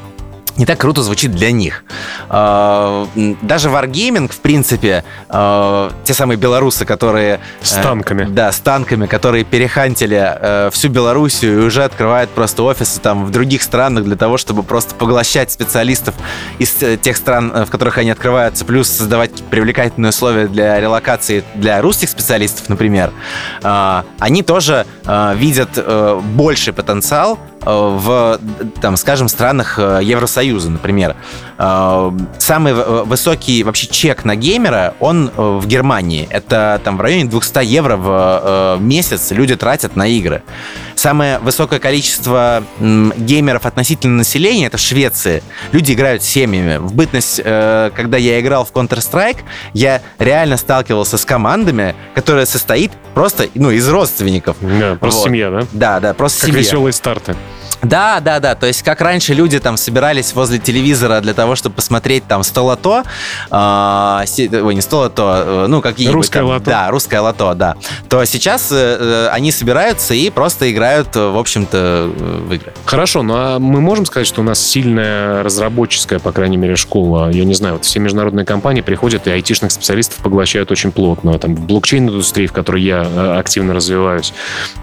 не 0.59 0.65
так 0.65 0.77
круто 0.77 1.01
звучит 1.01 1.31
для 1.31 1.51
них. 1.51 1.85
А, 2.27 3.07
даже 3.41 3.69
Wargaming, 3.69 4.29
в 4.29 4.39
принципе, 4.39 5.05
а, 5.29 5.89
те 6.03 6.13
самые 6.13 6.37
белорусы, 6.37 6.85
которые... 6.85 7.35
Э, 7.35 7.65
с 7.65 7.73
танками. 7.75 8.25
Да, 8.25 8.51
с 8.51 8.59
танками, 8.59 9.05
которые 9.05 9.45
перехантили 9.45 10.21
э, 10.21 10.69
всю 10.73 10.89
Белоруссию 10.89 11.61
и 11.61 11.65
уже 11.65 11.85
открывают 11.85 12.29
просто 12.31 12.63
офисы 12.63 12.99
там 12.99 13.25
в 13.25 13.31
других 13.31 13.63
странах 13.63 14.03
для 14.03 14.17
того, 14.17 14.37
чтобы 14.37 14.63
просто 14.63 14.95
поглощать 14.95 15.49
специалистов 15.49 16.13
из 16.57 16.75
э, 16.83 16.97
тех 16.97 17.15
стран, 17.15 17.65
в 17.65 17.69
которых 17.69 17.97
они 17.97 18.09
открываются, 18.09 18.65
плюс 18.65 18.89
создавать 18.89 19.31
привлекательные 19.49 20.09
условия 20.09 20.47
для 20.47 20.77
релокации 20.81 21.45
для 21.55 21.81
русских 21.81 22.09
специалистов, 22.09 22.67
например. 22.67 23.13
А, 23.63 24.03
они 24.19 24.43
тоже 24.43 24.85
видят 25.35 25.69
больший 26.35 26.73
потенциал 26.73 27.39
в, 27.61 28.39
там, 28.81 28.97
скажем, 28.97 29.27
странах 29.27 29.77
Евросоюза, 29.77 30.69
например. 30.69 31.15
Самый 32.37 32.73
высокий 32.73 33.63
вообще 33.63 33.87
чек 33.87 34.25
на 34.25 34.35
геймера, 34.35 34.93
он 34.99 35.31
в 35.35 35.67
Германии. 35.67 36.27
Это 36.29 36.79
там 36.83 36.97
в 36.97 37.01
районе 37.01 37.25
200 37.25 37.63
евро 37.65 37.97
в 37.97 38.77
месяц 38.79 39.31
люди 39.31 39.55
тратят 39.55 39.95
на 39.95 40.07
игры. 40.07 40.43
Самое 40.99 41.39
высокое 41.39 41.79
количество 41.79 42.61
геймеров 42.77 43.65
относительно 43.65 44.17
населения 44.17 44.65
это 44.65 44.75
в 44.75 44.81
Швеции. 44.81 45.41
Люди 45.71 45.93
играют 45.93 46.23
семьями. 46.23 46.75
В 46.75 46.93
бытность, 46.93 47.39
э, 47.41 47.89
когда 47.95 48.17
я 48.17 48.41
играл 48.41 48.65
в 48.65 48.73
Counter-Strike, 48.73 49.37
я 49.71 50.01
реально 50.17 50.57
сталкивался 50.57 51.17
с 51.17 51.23
командами, 51.23 51.95
которые 52.15 52.45
состоит 52.45 52.91
просто 53.13 53.47
ну, 53.55 53.71
из 53.71 53.87
родственников. 53.87 54.57
Да, 54.59 54.97
просто 54.99 55.21
вот. 55.21 55.27
семья, 55.29 55.49
да? 55.49 55.67
Да, 55.71 55.99
да, 56.01 56.13
просто 56.13 56.41
как 56.41 56.49
семья. 56.49 56.63
веселые 56.63 56.91
старты. 56.91 57.33
Да, 57.81 58.19
да, 58.19 58.39
да. 58.39 58.55
То 58.55 58.67
есть, 58.67 58.83
как 58.83 59.01
раньше 59.01 59.33
люди 59.33 59.59
там 59.59 59.77
собирались 59.77 60.33
возле 60.33 60.59
телевизора 60.59 61.21
для 61.21 61.33
того, 61.33 61.55
чтобы 61.55 61.75
посмотреть 61.75 62.25
там 62.27 62.43
100 62.43 62.65
лото. 62.65 63.03
Э, 63.51 64.25
ой, 64.61 64.75
не 64.75 64.81
100 64.81 64.97
лото, 64.99 65.43
э, 65.45 65.65
ну, 65.67 65.81
какие-нибудь. 65.81 66.15
Русское 66.15 66.39
там, 66.39 66.47
лото. 66.47 66.65
Да, 66.65 66.91
русское 66.91 67.19
лото, 67.19 67.53
да. 67.53 67.75
То 68.09 68.23
сейчас 68.25 68.71
э, 68.71 68.75
э 68.75 69.29
они 69.29 69.51
собираются 69.51 70.13
и 70.13 70.29
просто 70.29 70.71
играют, 70.71 71.15
в 71.15 71.37
общем-то, 71.37 72.11
в 72.17 72.53
игры. 72.53 72.73
Хорошо, 72.85 73.21
ну 73.21 73.35
а 73.37 73.59
мы 73.59 73.79
можем 73.79 74.05
сказать, 74.05 74.27
что 74.27 74.41
у 74.41 74.43
нас 74.43 74.59
сильная 74.59 75.43
разработческая, 75.43 76.19
по 76.19 76.31
крайней 76.31 76.57
мере, 76.57 76.75
школа. 76.75 77.29
Я 77.29 77.45
не 77.45 77.53
знаю, 77.53 77.75
вот 77.75 77.85
все 77.85 77.99
международные 77.99 78.45
компании 78.45 78.81
приходят 78.81 79.27
и 79.27 79.31
айтишных 79.31 79.71
специалистов 79.71 80.17
поглощают 80.17 80.71
очень 80.71 80.91
плотно. 80.91 81.37
Там 81.39 81.55
в 81.55 81.65
блокчейн-индустрии, 81.65 82.47
в 82.47 82.53
которой 82.53 82.81
я 82.81 83.03
э, 83.03 83.39
активно 83.39 83.73
развиваюсь, 83.73 84.33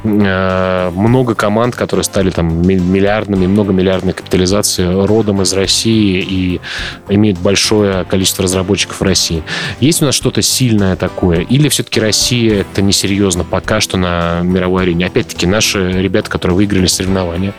много 0.03 1.35
команд, 1.35 1.75
которые 1.75 2.05
стали 2.05 2.31
там 2.31 2.63
миллиардными, 2.87 3.47
многомиллиардной 3.47 4.13
капитализации 4.13 5.07
родом 5.07 5.43
из 5.43 5.53
России 5.53 6.21
и 6.21 6.61
имеют 7.09 7.39
большое 7.39 8.05
количество 8.05 8.45
разработчиков 8.45 9.01
в 9.01 9.03
России. 9.03 9.43
Есть 9.81 10.03
у 10.03 10.07
нас 10.07 10.15
что-то 10.15 10.43
сильное 10.43 10.97
такое? 10.97 11.41
Или 11.41 11.69
все-таки 11.69 12.01
Россия 12.01 12.61
это 12.63 12.83
несерьезно 12.83 13.45
пока 13.45 13.81
что 13.81 13.97
на 13.97 14.41
мировой 14.43 14.85
арене? 14.85 15.07
Опять-таки, 15.07 15.47
наши 15.47 15.93
ребята, 15.93 16.31
которые 16.31 16.57
выиграли 16.57 16.87
соревнования. 16.87 17.53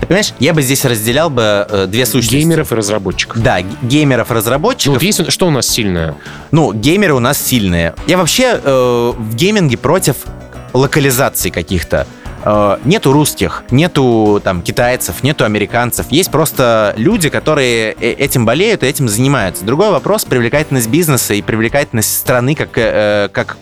Ты 0.00 0.06
понимаешь, 0.06 0.32
я 0.38 0.52
бы 0.52 0.62
здесь 0.62 0.84
разделял 0.84 1.30
бы 1.30 1.66
э, 1.68 1.86
две 1.88 2.06
сущности. 2.06 2.36
Геймеров 2.36 2.72
и 2.72 2.74
разработчиков. 2.74 3.42
Да, 3.42 3.60
геймеров 3.82 4.30
и 4.30 4.34
разработчиков. 4.34 4.86
Ну, 4.86 4.92
вот 4.94 5.02
есть, 5.02 5.30
что 5.30 5.46
у 5.46 5.50
нас 5.50 5.68
сильное? 5.68 6.16
Ну, 6.50 6.72
геймеры 6.72 7.14
у 7.14 7.20
нас 7.20 7.40
сильные. 7.40 7.94
Я 8.06 8.16
вообще 8.16 8.60
э, 8.62 9.12
в 9.16 9.34
гейминге 9.34 9.76
против 9.76 10.16
локализации 10.72 11.50
каких-то. 11.50 12.06
Э, 12.44 12.78
нету 12.84 13.12
русских, 13.12 13.64
нету 13.70 14.40
там 14.42 14.62
китайцев, 14.62 15.22
нету 15.22 15.44
американцев. 15.44 16.06
Есть 16.10 16.30
просто 16.30 16.92
люди, 16.96 17.28
которые 17.28 17.92
э, 17.92 18.12
этим 18.12 18.44
болеют 18.44 18.82
и 18.82 18.86
этим 18.86 19.08
занимаются. 19.08 19.64
Другой 19.64 19.90
вопрос— 19.90 20.24
привлекательность 20.26 20.88
бизнеса 20.88 21.34
и 21.34 21.42
привлекательность 21.42 22.16
страны 22.16 22.54
как, 22.54 22.70
э, 22.74 23.28
как 23.32 23.56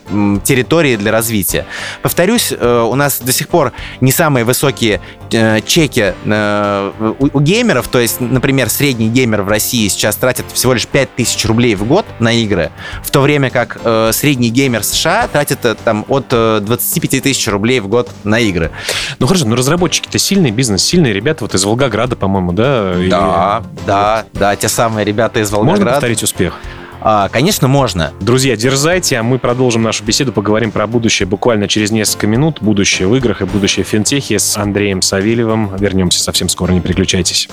территории 0.45 0.97
для 0.97 1.13
развития. 1.13 1.67
Повторюсь, 2.03 2.53
у 2.53 2.95
нас 2.95 3.21
до 3.21 3.33
сих 3.33 3.49
пор 3.49 3.73
не 4.01 4.13
самые 4.13 4.45
высокие 4.45 5.01
чеки 5.31 6.13
у 6.27 7.41
геймеров, 7.41 7.89
то 7.89 8.01
есть, 8.01 8.21
например, 8.21 8.69
средний 8.69 9.09
геймер 9.09 9.43
в 9.43 9.49
России 9.49 9.87
сейчас 9.89 10.17
тратит 10.17 10.47
всего 10.53 10.73
лишь 10.73 10.87
5000 10.87 11.45
рублей 11.47 11.75
в 11.75 11.85
год 11.85 12.05
на 12.19 12.33
игры, 12.33 12.71
в 13.03 13.11
то 13.11 13.21
время 13.21 13.51
как 13.51 13.81
средний 14.13 14.51
геймер 14.51 14.83
США 14.83 15.29
тратит 15.29 15.61
там 15.85 16.05
от 16.09 16.29
25 16.29 17.23
тысяч 17.23 17.47
рублей 17.49 17.81
в 17.81 17.89
год 17.89 18.11
на 18.25 18.41
игры. 18.41 18.70
Ну 19.19 19.27
хорошо, 19.27 19.47
но 19.47 19.57
разработчики-то 19.57 20.19
сильный 20.19 20.51
бизнес, 20.51 20.83
сильные 20.83 21.13
ребята 21.13 21.45
вот 21.45 21.55
из 21.55 21.65
Волгограда, 21.65 22.17
по-моему, 22.17 22.53
да? 22.53 22.95
Да, 23.09 23.63
и... 23.63 23.87
да, 23.87 24.25
да, 24.33 24.57
те 24.57 24.69
самые 24.69 25.05
ребята 25.05 25.41
из 25.41 25.51
Волгограда. 25.51 25.81
Можно 25.81 25.93
повторить 25.93 26.23
успех? 26.23 26.55
А, 27.03 27.29
конечно, 27.31 27.67
можно. 27.67 28.13
Друзья, 28.21 28.57
дерзайте, 28.57 29.19
а 29.19 29.23
мы 29.23 29.39
продолжим 29.39 29.83
нашу 29.83 30.05
беседу, 30.05 30.33
поговорим 30.33 30.71
про 30.71 30.87
будущее 30.87 31.27
буквально 31.27 31.67
через 31.67 31.91
несколько 31.91 32.27
минут. 32.27 32.59
Будущее 32.61 33.09
в 33.09 33.17
играх 33.17 33.41
и 33.41 33.45
будущее 33.45 33.85
в 33.85 33.89
финтехе 33.89 34.39
с 34.39 34.57
Андреем 34.59 35.01
Савельевым. 35.01 35.75
Вернемся 35.77 36.23
совсем 36.23 36.49
скоро, 36.49 36.73
не 36.73 36.81
переключайтесь. 36.81 37.49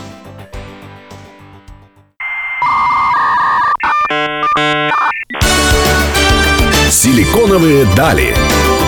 Силиконовые 6.90 7.86
дали. 7.96 8.36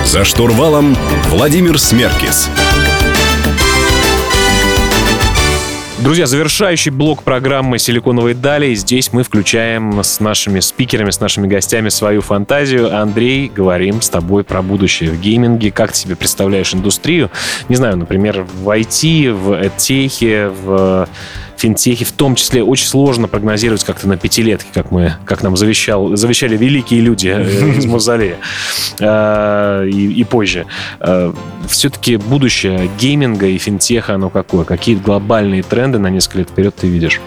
За 0.06 0.24
штурвалом 0.24 0.96
Владимир 1.30 1.80
Смеркис. 1.80 2.50
Друзья, 6.00 6.28
завершающий 6.28 6.92
блок 6.92 7.24
программы 7.24 7.78
«Силиконовые 7.78 8.34
дали». 8.34 8.74
Здесь 8.74 9.12
мы 9.12 9.24
включаем 9.24 10.02
с 10.02 10.22
нашими 10.22 10.62
спикерами, 10.62 11.12
с 11.12 11.20
нашими 11.20 11.46
гостями 11.46 11.90
свою 11.90 12.22
фантазию. 12.22 12.98
Андрей, 12.98 13.52
говорим 13.54 14.02
с 14.02 14.10
тобой 14.10 14.46
про 14.46 14.62
будущее 14.62 15.12
в 15.12 15.20
гейминге. 15.20 15.72
Как 15.72 15.92
ты 15.92 15.98
себе 15.98 16.16
представляешь 16.16 16.74
индустрию? 16.74 17.30
Не 17.68 17.76
знаю, 17.76 17.98
например, 17.98 18.44
в 18.44 18.70
IT, 18.70 19.34
в 19.34 19.52
EdTech, 19.52 20.54
в 20.64 21.10
финтехе 21.60 22.06
в 22.06 22.12
том 22.12 22.36
числе 22.36 22.64
очень 22.64 22.88
сложно 22.88 23.28
прогнозировать 23.28 23.84
как-то 23.84 24.08
на 24.08 24.18
пятилетке, 24.18 24.70
как 24.74 24.92
мы, 24.92 25.16
как 25.26 25.44
нам 25.44 25.58
завещал, 25.58 26.16
завещали 26.16 26.58
великие 26.58 27.02
люди 27.02 27.28
э, 27.28 27.78
из 27.78 27.86
Мавзолея 27.86 28.38
э, 29.00 29.90
и, 29.92 30.14
и 30.14 30.24
позже. 30.24 30.66
Э, 31.00 31.34
Все-таки 31.68 32.18
будущее 32.18 32.90
гейминга 33.00 33.48
и 33.48 33.58
финтеха, 33.58 34.16
оно 34.16 34.30
какое? 34.30 34.66
Какие 34.66 34.96
глобальные 34.96 35.64
тренды 35.64 36.00
на 36.00 36.10
несколько 36.10 36.40
лет 36.40 36.50
вперед 36.50 36.76
ты 36.76 36.88
видишь? 36.88 37.22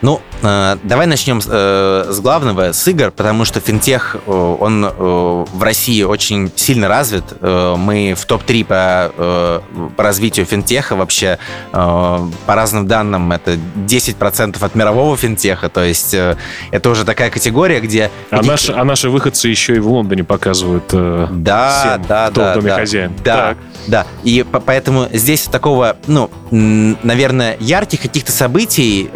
Ну, 0.00 0.20
давай 0.42 1.06
начнем 1.06 1.40
э, 1.44 2.06
с 2.10 2.20
главного, 2.20 2.72
с 2.72 2.88
игр, 2.88 3.10
потому 3.10 3.44
что 3.44 3.60
финтех, 3.60 4.16
э, 4.26 4.56
он 4.60 4.82
в 4.82 5.62
России 5.62 6.02
очень 6.02 6.50
сильно 6.56 6.88
развит. 6.88 7.24
Мы 7.40 8.14
в 8.16 8.26
топ-3 8.26 8.64
по, 8.64 9.62
по 9.96 10.02
развитию 10.02 10.46
финтеха 10.46 10.96
вообще. 10.96 11.38
По 11.70 12.30
разным 12.46 12.86
данным, 12.86 13.32
это 13.32 13.52
10% 13.76 14.64
от 14.64 14.74
мирового 14.74 15.16
финтеха, 15.16 15.68
то 15.68 15.82
есть 15.82 16.14
это 16.14 16.90
уже 16.90 17.04
такая 17.04 17.30
категория, 17.30 17.80
где... 17.80 18.10
А, 18.30 18.42
наши, 18.42 18.72
а 18.72 18.84
наши 18.84 19.08
выходцы 19.10 19.48
еще 19.48 19.76
и 19.76 19.78
в 19.78 19.88
Лондоне 19.88 20.24
показывают 20.24 20.84
да, 20.90 21.70
всем, 21.70 22.06
да, 22.08 22.30
кто 22.30 22.40
да, 22.40 22.52
в 22.52 22.54
доме 22.56 22.70
да, 22.70 22.76
хозяин. 22.76 23.12
Да, 23.24 23.36
так. 23.36 23.58
да. 23.86 24.06
И 24.24 24.44
поэтому 24.66 25.08
здесь 25.12 25.42
такого, 25.42 25.96
ну, 26.06 26.30
наверное, 26.50 27.56
ярких 27.60 28.00
каких-то 28.00 28.32
событий 28.32 29.10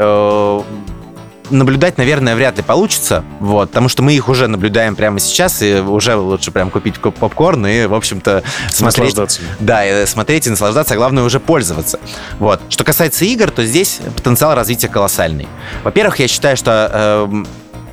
наблюдать, 1.50 1.98
наверное, 1.98 2.34
вряд 2.34 2.56
ли 2.56 2.62
получится, 2.62 3.24
вот, 3.40 3.70
потому 3.70 3.88
что 3.88 4.02
мы 4.02 4.14
их 4.14 4.28
уже 4.28 4.46
наблюдаем 4.46 4.96
прямо 4.96 5.18
сейчас, 5.20 5.62
и 5.62 5.74
уже 5.74 6.16
лучше 6.16 6.50
прям 6.50 6.70
купить 6.70 7.00
попкорн 7.00 7.66
и, 7.66 7.86
в 7.86 7.94
общем-то, 7.94 8.42
смотреть. 8.70 9.16
Наслаждаться. 9.16 9.40
Да, 9.60 10.02
и 10.02 10.06
смотреть 10.06 10.46
и 10.46 10.50
наслаждаться, 10.50 10.94
а 10.94 10.96
главное 10.96 11.22
уже 11.24 11.40
пользоваться. 11.40 11.98
Вот. 12.38 12.60
Что 12.68 12.84
касается 12.84 13.24
игр, 13.24 13.50
то 13.50 13.64
здесь 13.64 14.00
потенциал 14.16 14.54
развития 14.54 14.88
колоссальный. 14.88 15.48
Во-первых, 15.84 16.18
я 16.18 16.28
считаю, 16.28 16.56
что 16.56 16.90
э, 16.92 17.44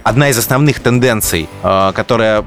одна 0.03 0.29
из 0.29 0.37
основных 0.37 0.79
тенденций, 0.79 1.49
э, 1.63 1.91
которая 1.95 2.43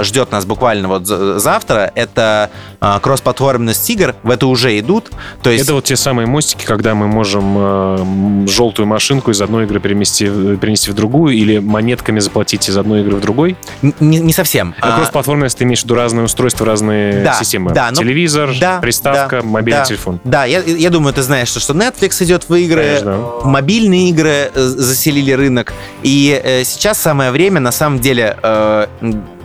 ждет 0.00 0.32
нас 0.32 0.44
буквально 0.44 0.88
вот 0.88 1.06
завтра, 1.06 1.90
это 1.94 2.50
э, 2.80 2.98
кроссплатформенность 3.00 3.88
игр. 3.88 4.14
В 4.22 4.30
это 4.30 4.46
уже 4.46 4.78
идут. 4.78 5.10
То 5.42 5.50
есть... 5.50 5.64
Это 5.64 5.74
вот 5.74 5.84
те 5.84 5.96
самые 5.96 6.26
мостики, 6.26 6.64
когда 6.64 6.94
мы 6.94 7.06
можем 7.06 7.54
э, 7.56 8.46
желтую 8.48 8.86
машинку 8.86 9.30
из 9.30 9.40
одной 9.40 9.64
игры 9.64 9.80
перенести, 9.80 10.26
перенести 10.56 10.90
в 10.90 10.94
другую 10.94 11.34
или 11.34 11.58
монетками 11.58 12.18
заплатить 12.18 12.68
из 12.68 12.76
одной 12.76 13.02
игры 13.02 13.16
в 13.16 13.20
другой? 13.20 13.56
Не, 14.00 14.18
не 14.18 14.32
совсем. 14.32 14.74
А, 14.80 14.98
кроссплатформенность 14.98 15.58
ты 15.58 15.64
имеешь 15.64 15.80
в 15.80 15.84
виду 15.84 15.94
разные 15.94 16.24
устройства, 16.24 16.66
разные 16.66 17.22
да, 17.22 17.34
системы? 17.34 17.72
Да, 17.72 17.90
но... 17.90 17.96
Телевизор, 17.96 18.50
да, 18.60 18.80
приставка, 18.80 19.40
да, 19.42 19.46
мобильный 19.46 19.80
да, 19.80 19.86
телефон? 19.86 20.20
Да, 20.24 20.44
я, 20.44 20.60
я 20.60 20.90
думаю, 20.90 21.14
ты 21.14 21.22
знаешь, 21.22 21.48
что 21.48 21.72
Netflix 21.72 22.22
идет 22.24 22.48
в 22.48 22.54
игры, 22.54 23.00
Конечно. 23.00 23.26
мобильные 23.44 24.10
игры 24.10 24.50
заселили 24.54 25.32
рынок. 25.32 25.72
И 26.02 26.62
сейчас 26.64 26.95
самое 26.96 27.30
время, 27.30 27.60
на 27.60 27.72
самом 27.72 28.00
деле, 28.00 28.36
э, 28.42 28.86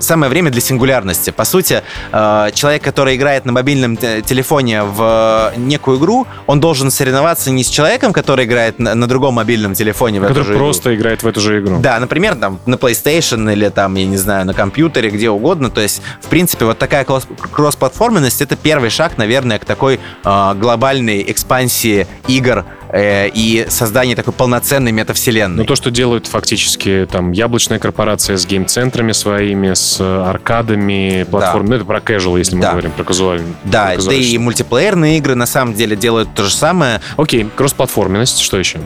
самое 0.02 0.30
время 0.30 0.52
для 0.52 0.62
сингулярности. 0.62 1.30
По 1.32 1.46
сути, 1.46 1.84
э, 2.12 2.50
человек, 2.54 2.84
который 2.84 3.16
играет 3.16 3.46
на 3.46 3.52
мобильном 3.52 3.98
телефоне 3.98 4.84
в 4.84 5.54
некую 5.58 6.00
игру, 6.00 6.28
он 6.48 6.60
должен 6.60 6.92
соревноваться 6.92 7.52
не 7.52 7.64
с 7.64 7.70
человеком, 7.70 8.14
который 8.14 8.46
играет 8.46 8.80
на, 8.80 8.96
на 8.96 9.08
другом 9.08 9.36
мобильном 9.36 9.74
телефоне 9.74 10.20
в 10.20 10.24
который 10.24 10.42
эту 10.42 10.54
же 10.54 10.58
просто 10.58 10.90
игру. 10.90 11.02
играет 11.02 11.24
в 11.24 11.28
эту 11.28 11.40
же 11.40 11.60
игру. 11.60 11.80
Да, 11.80 12.00
например, 12.00 12.36
там 12.36 12.60
на 12.66 12.76
PlayStation 12.76 13.52
или 13.52 13.70
там, 13.70 13.96
я 13.96 14.06
не 14.06 14.18
знаю, 14.18 14.46
на 14.46 14.54
компьютере, 14.54 15.10
где 15.10 15.30
угодно. 15.30 15.70
То 15.70 15.82
есть, 15.82 16.02
в 16.22 16.28
принципе, 16.28 16.66
вот 16.66 16.78
такая 16.78 17.06
кроссплатформенность 17.52 18.42
это 18.42 18.56
первый 18.56 18.90
шаг, 18.90 19.18
наверное, 19.18 19.60
к 19.60 19.66
такой 19.66 20.00
э, 20.24 20.54
глобальной 20.56 21.24
экспансии 21.32 22.08
игр 22.28 22.66
э, 22.90 23.30
и 23.30 23.66
создании 23.70 24.16
такой 24.16 24.34
полноценной 24.34 24.92
метавселенной. 24.92 25.58
Ну, 25.58 25.66
то, 25.66 25.76
что 25.76 25.92
делают 25.92 26.28
фактически 26.28 27.08
там 27.12 27.32
яблочная 27.32 27.80
корпорация 27.80 28.38
с 28.38 28.46
гейм-центрами 28.46 29.12
своими, 29.12 29.74
с 29.74 29.91
аркадами, 30.00 31.26
платформами. 31.30 31.68
Да. 31.68 31.72
Ну, 31.72 31.76
это 31.78 31.86
про 31.86 32.00
casual, 32.00 32.38
если 32.38 32.56
мы 32.56 32.62
да. 32.62 32.72
говорим 32.72 32.92
про 32.92 33.04
казуальный. 33.04 33.54
Да, 33.66 33.96
да 33.98 34.14
и 34.14 34.38
мультиплеерные 34.38 35.18
игры 35.18 35.36
на 35.36 35.46
самом 35.46 35.74
деле 35.74 35.96
делают 35.96 36.34
то 36.34 36.44
же 36.44 36.54
самое. 36.54 37.02
Окей, 37.18 37.50
кроссплатформенность, 37.56 38.40
что 38.40 38.58
еще? 38.58 38.80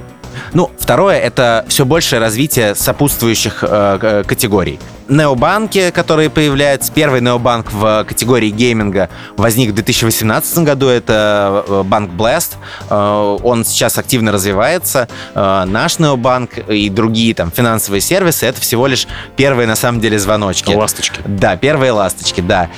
Ну, 0.53 0.71
второе— 0.77 1.19
это 1.19 1.65
все 1.67 1.85
большее 1.85 2.19
развитие 2.19 2.75
сопутствующих 2.75 3.63
э, 3.67 4.23
категорий 4.25 4.79
необанки, 5.07 5.91
которые 5.91 6.29
появляются. 6.29 6.91
Первый 6.91 7.21
необанк 7.21 7.71
в 7.71 8.05
категории 8.07 8.49
гейминга 8.49 9.09
возник 9.37 9.71
в 9.71 9.75
2018 9.75 10.59
году. 10.59 10.87
Это 10.87 11.63
э, 11.67 11.83
банк 11.83 12.11
Blast. 12.11 12.53
Э, 12.89 13.37
он 13.43 13.65
сейчас 13.65 13.97
активно 13.97 14.31
развивается. 14.31 15.07
Э, 15.33 15.65
наш 15.65 15.99
необанк 15.99 16.57
и 16.57 16.89
другие 16.89 17.33
там 17.33 17.51
финансовые 17.51 18.01
сервисы— 18.01 18.45
это 18.47 18.61
всего 18.61 18.87
лишь 18.87 19.07
первые, 19.35 19.67
на 19.67 19.75
самом 19.75 20.01
деле, 20.01 20.17
звоночки. 20.19 20.73
Ласточки. 20.73 21.21
Да, 21.25 21.55
первые 21.55 21.91
ласточки, 21.91 22.41
да. 22.41 22.69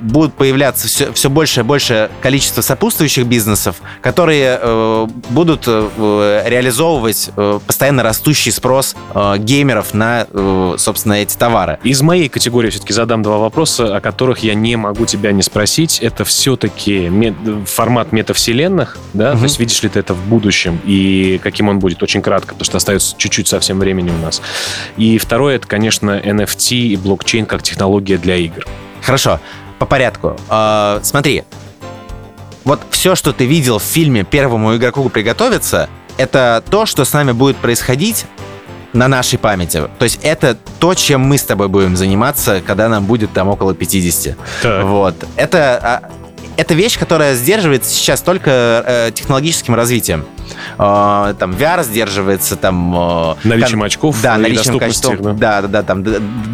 Будут 0.00 0.34
появляться 0.34 0.88
все, 0.88 1.12
все 1.12 1.30
больше 1.30 1.60
и 1.60 1.62
больше 1.62 2.10
количество 2.20 2.60
сопутствующих 2.60 3.26
бизнесов, 3.26 3.76
которые 4.00 5.08
будут 5.30 5.66
реализовывать 6.68 7.30
постоянно 7.66 8.02
растущий 8.02 8.52
спрос 8.52 8.94
геймеров 9.38 9.94
на, 9.94 10.26
собственно, 10.76 11.14
эти 11.14 11.36
товары. 11.36 11.78
Из 11.82 12.02
моей 12.02 12.28
категории 12.28 12.70
все-таки 12.70 12.92
задам 12.92 13.22
два 13.22 13.38
вопроса, 13.38 13.96
о 13.96 14.00
которых 14.00 14.40
я 14.40 14.54
не 14.54 14.76
могу 14.76 15.06
тебя 15.06 15.32
не 15.32 15.42
спросить. 15.42 16.00
Это 16.00 16.24
все-таки 16.24 17.08
мет... 17.08 17.34
формат 17.66 18.12
метавселенных, 18.12 18.98
да? 19.14 19.30
Угу. 19.30 19.38
То 19.38 19.44
есть 19.44 19.58
видишь 19.58 19.82
ли 19.82 19.88
ты 19.88 20.00
это 20.00 20.14
в 20.14 20.22
будущем 20.26 20.80
и 20.84 21.40
каким 21.42 21.68
он 21.68 21.78
будет? 21.78 22.02
Очень 22.02 22.20
кратко, 22.22 22.48
потому 22.48 22.64
что 22.64 22.76
остается 22.76 23.16
чуть-чуть 23.16 23.48
совсем 23.48 23.78
времени 23.78 24.10
у 24.10 24.24
нас. 24.24 24.42
И 24.96 25.18
второе, 25.18 25.56
это, 25.56 25.66
конечно, 25.66 26.18
NFT 26.18 26.76
и 26.76 26.96
блокчейн 26.96 27.46
как 27.46 27.62
технология 27.62 28.18
для 28.18 28.36
игр. 28.36 28.66
Хорошо, 29.02 29.40
по 29.78 29.86
порядку. 29.86 30.36
Э, 30.50 31.00
смотри, 31.02 31.44
вот 32.64 32.80
все, 32.90 33.14
что 33.14 33.32
ты 33.32 33.46
видел 33.46 33.78
в 33.78 33.82
фильме 33.82 34.24
«Первому 34.24 34.76
игроку 34.76 35.08
приготовиться», 35.08 35.88
это 36.18 36.62
то, 36.68 36.84
что 36.84 37.04
с 37.04 37.12
нами 37.14 37.32
будет 37.32 37.56
происходить 37.56 38.26
на 38.92 39.08
нашей 39.08 39.38
памяти. 39.38 39.88
То 39.98 40.04
есть 40.04 40.20
это 40.22 40.56
то, 40.78 40.94
чем 40.94 41.22
мы 41.22 41.38
с 41.38 41.42
тобой 41.42 41.68
будем 41.68 41.96
заниматься, 41.96 42.62
когда 42.66 42.88
нам 42.88 43.06
будет 43.06 43.32
там 43.32 43.48
около 43.48 43.74
50. 43.74 44.36
Так. 44.62 44.84
Вот. 44.84 45.14
Это, 45.36 45.80
а, 45.82 46.10
это 46.56 46.74
вещь, 46.74 46.98
которая 46.98 47.34
сдерживается 47.34 47.90
сейчас 47.90 48.20
только 48.20 48.84
э, 48.86 49.10
технологическим 49.14 49.74
развитием. 49.74 50.26
Э, 50.78 51.34
там 51.38 51.52
VR 51.52 51.82
сдерживается, 51.82 52.56
там... 52.56 52.94
Э, 52.94 53.34
наличием 53.44 53.80
кон... 53.80 53.86
очков 53.86 54.22
да, 54.22 54.36
наличием 54.36 54.76
очков, 54.76 55.16
да. 55.20 55.60
да, 55.60 55.68
да, 55.68 55.82
там 55.82 56.04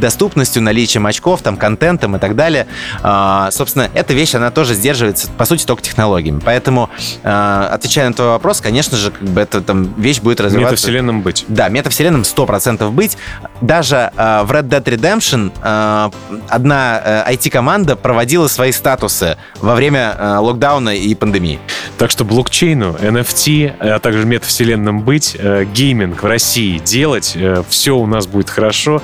доступностью, 0.01 0.63
наличием 0.63 1.07
очков, 1.07 1.43
там 1.43 1.57
контентом 1.57 2.17
и 2.17 2.19
так 2.19 2.37
далее. 2.37 2.67
Э, 3.03 3.49
собственно, 3.51 3.89
эта 3.95 4.15
вещь, 4.15 4.35
она 4.35 4.51
тоже 4.51 4.75
сдерживается, 4.75 5.29
по 5.37 5.45
сути, 5.45 5.65
только 5.65 5.83
технологиями. 5.83 6.41
Поэтому, 6.45 6.91
э, 7.23 7.69
отвечая 7.71 8.09
на 8.09 8.15
твой 8.15 8.29
вопрос, 8.29 8.61
конечно 8.61 8.97
же, 8.97 9.11
как 9.11 9.23
бы 9.29 9.41
эта 9.41 9.61
там 9.61 9.95
вещь 9.95 10.21
будет 10.21 10.41
развиваться... 10.41 10.75
Метавселенным 10.75 11.23
быть. 11.23 11.45
Да, 11.49 11.69
метавселенным 11.69 12.23
100% 12.23 12.91
быть. 12.91 13.17
Даже 13.61 14.11
э, 14.17 14.43
в 14.45 14.53
Red 14.53 14.69
Dead 14.69 14.85
Redemption 14.85 15.53
э, 15.63 16.11
одна 16.49 17.01
э, 17.05 17.33
IT-команда 17.35 17.97
проводила 17.97 18.49
свои 18.49 18.73
статусы 18.73 19.37
во 19.61 19.75
время 19.75 20.15
э, 20.19 20.37
локдауна 20.39 20.97
и 20.97 21.15
пандемии. 21.15 21.59
Так 21.99 22.11
что 22.11 22.25
блокчейну, 22.25 22.97
NFT, 23.01 23.77
а 23.91 23.99
также 23.99 24.25
метавселенным 24.25 25.03
быть, 25.03 25.37
э, 25.39 25.65
гейминг 25.65 26.23
в 26.23 26.27
России 26.27 26.79
делать, 26.79 27.33
э, 27.35 27.63
все 27.69 27.97
у 27.97 28.07
нас 28.07 28.27
будет 28.27 28.51
хорошо. 28.51 29.03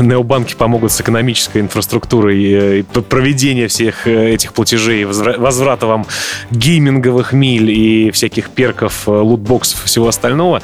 Необанки 0.00 0.54
помогут 0.54 0.92
с 0.92 1.00
экономической 1.00 1.60
инфраструктурой 1.60 2.80
и 2.80 2.82
проведением 2.82 3.68
всех 3.68 4.06
этих 4.06 4.52
платежей, 4.52 5.04
возврата 5.04 5.86
вам 5.86 6.06
гейминговых 6.50 7.32
миль 7.32 7.70
и 7.70 8.10
всяких 8.10 8.50
перков, 8.50 9.06
лутбоксов 9.06 9.84
и 9.84 9.86
всего 9.86 10.08
остального. 10.08 10.62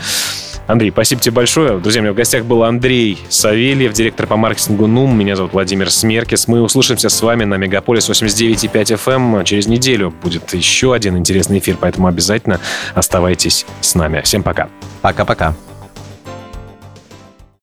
Андрей, 0.69 0.91
спасибо 0.91 1.21
тебе 1.23 1.35
большое. 1.35 1.79
Друзья, 1.79 2.01
у 2.01 2.05
меня 2.05 2.13
в 2.13 2.17
гостях 2.17 2.45
был 2.45 2.63
Андрей 2.63 3.19
Савельев, 3.31 3.95
директор 3.95 4.27
по 4.27 4.37
маркетингу 4.37 4.87
НУМ. 4.87 5.19
Меня 5.19 5.35
зовут 5.35 5.55
Владимир 5.55 5.91
Смеркис. 5.91 6.47
Мы 6.47 6.61
услышимся 6.61 7.09
с 7.09 7.23
вами 7.23 7.45
на 7.45 7.55
Мегаполис 7.55 8.09
89.5 8.11 8.71
FM. 9.03 9.45
Через 9.45 9.67
неделю 9.67 10.13
будет 10.23 10.53
еще 10.53 10.93
один 10.93 11.17
интересный 11.17 11.59
эфир, 11.59 11.79
поэтому 11.81 12.07
обязательно 12.07 12.61
оставайтесь 12.95 13.65
с 13.81 13.95
нами. 13.95 14.21
Всем 14.21 14.43
пока. 14.43 14.69
Пока-пока. 15.01 15.57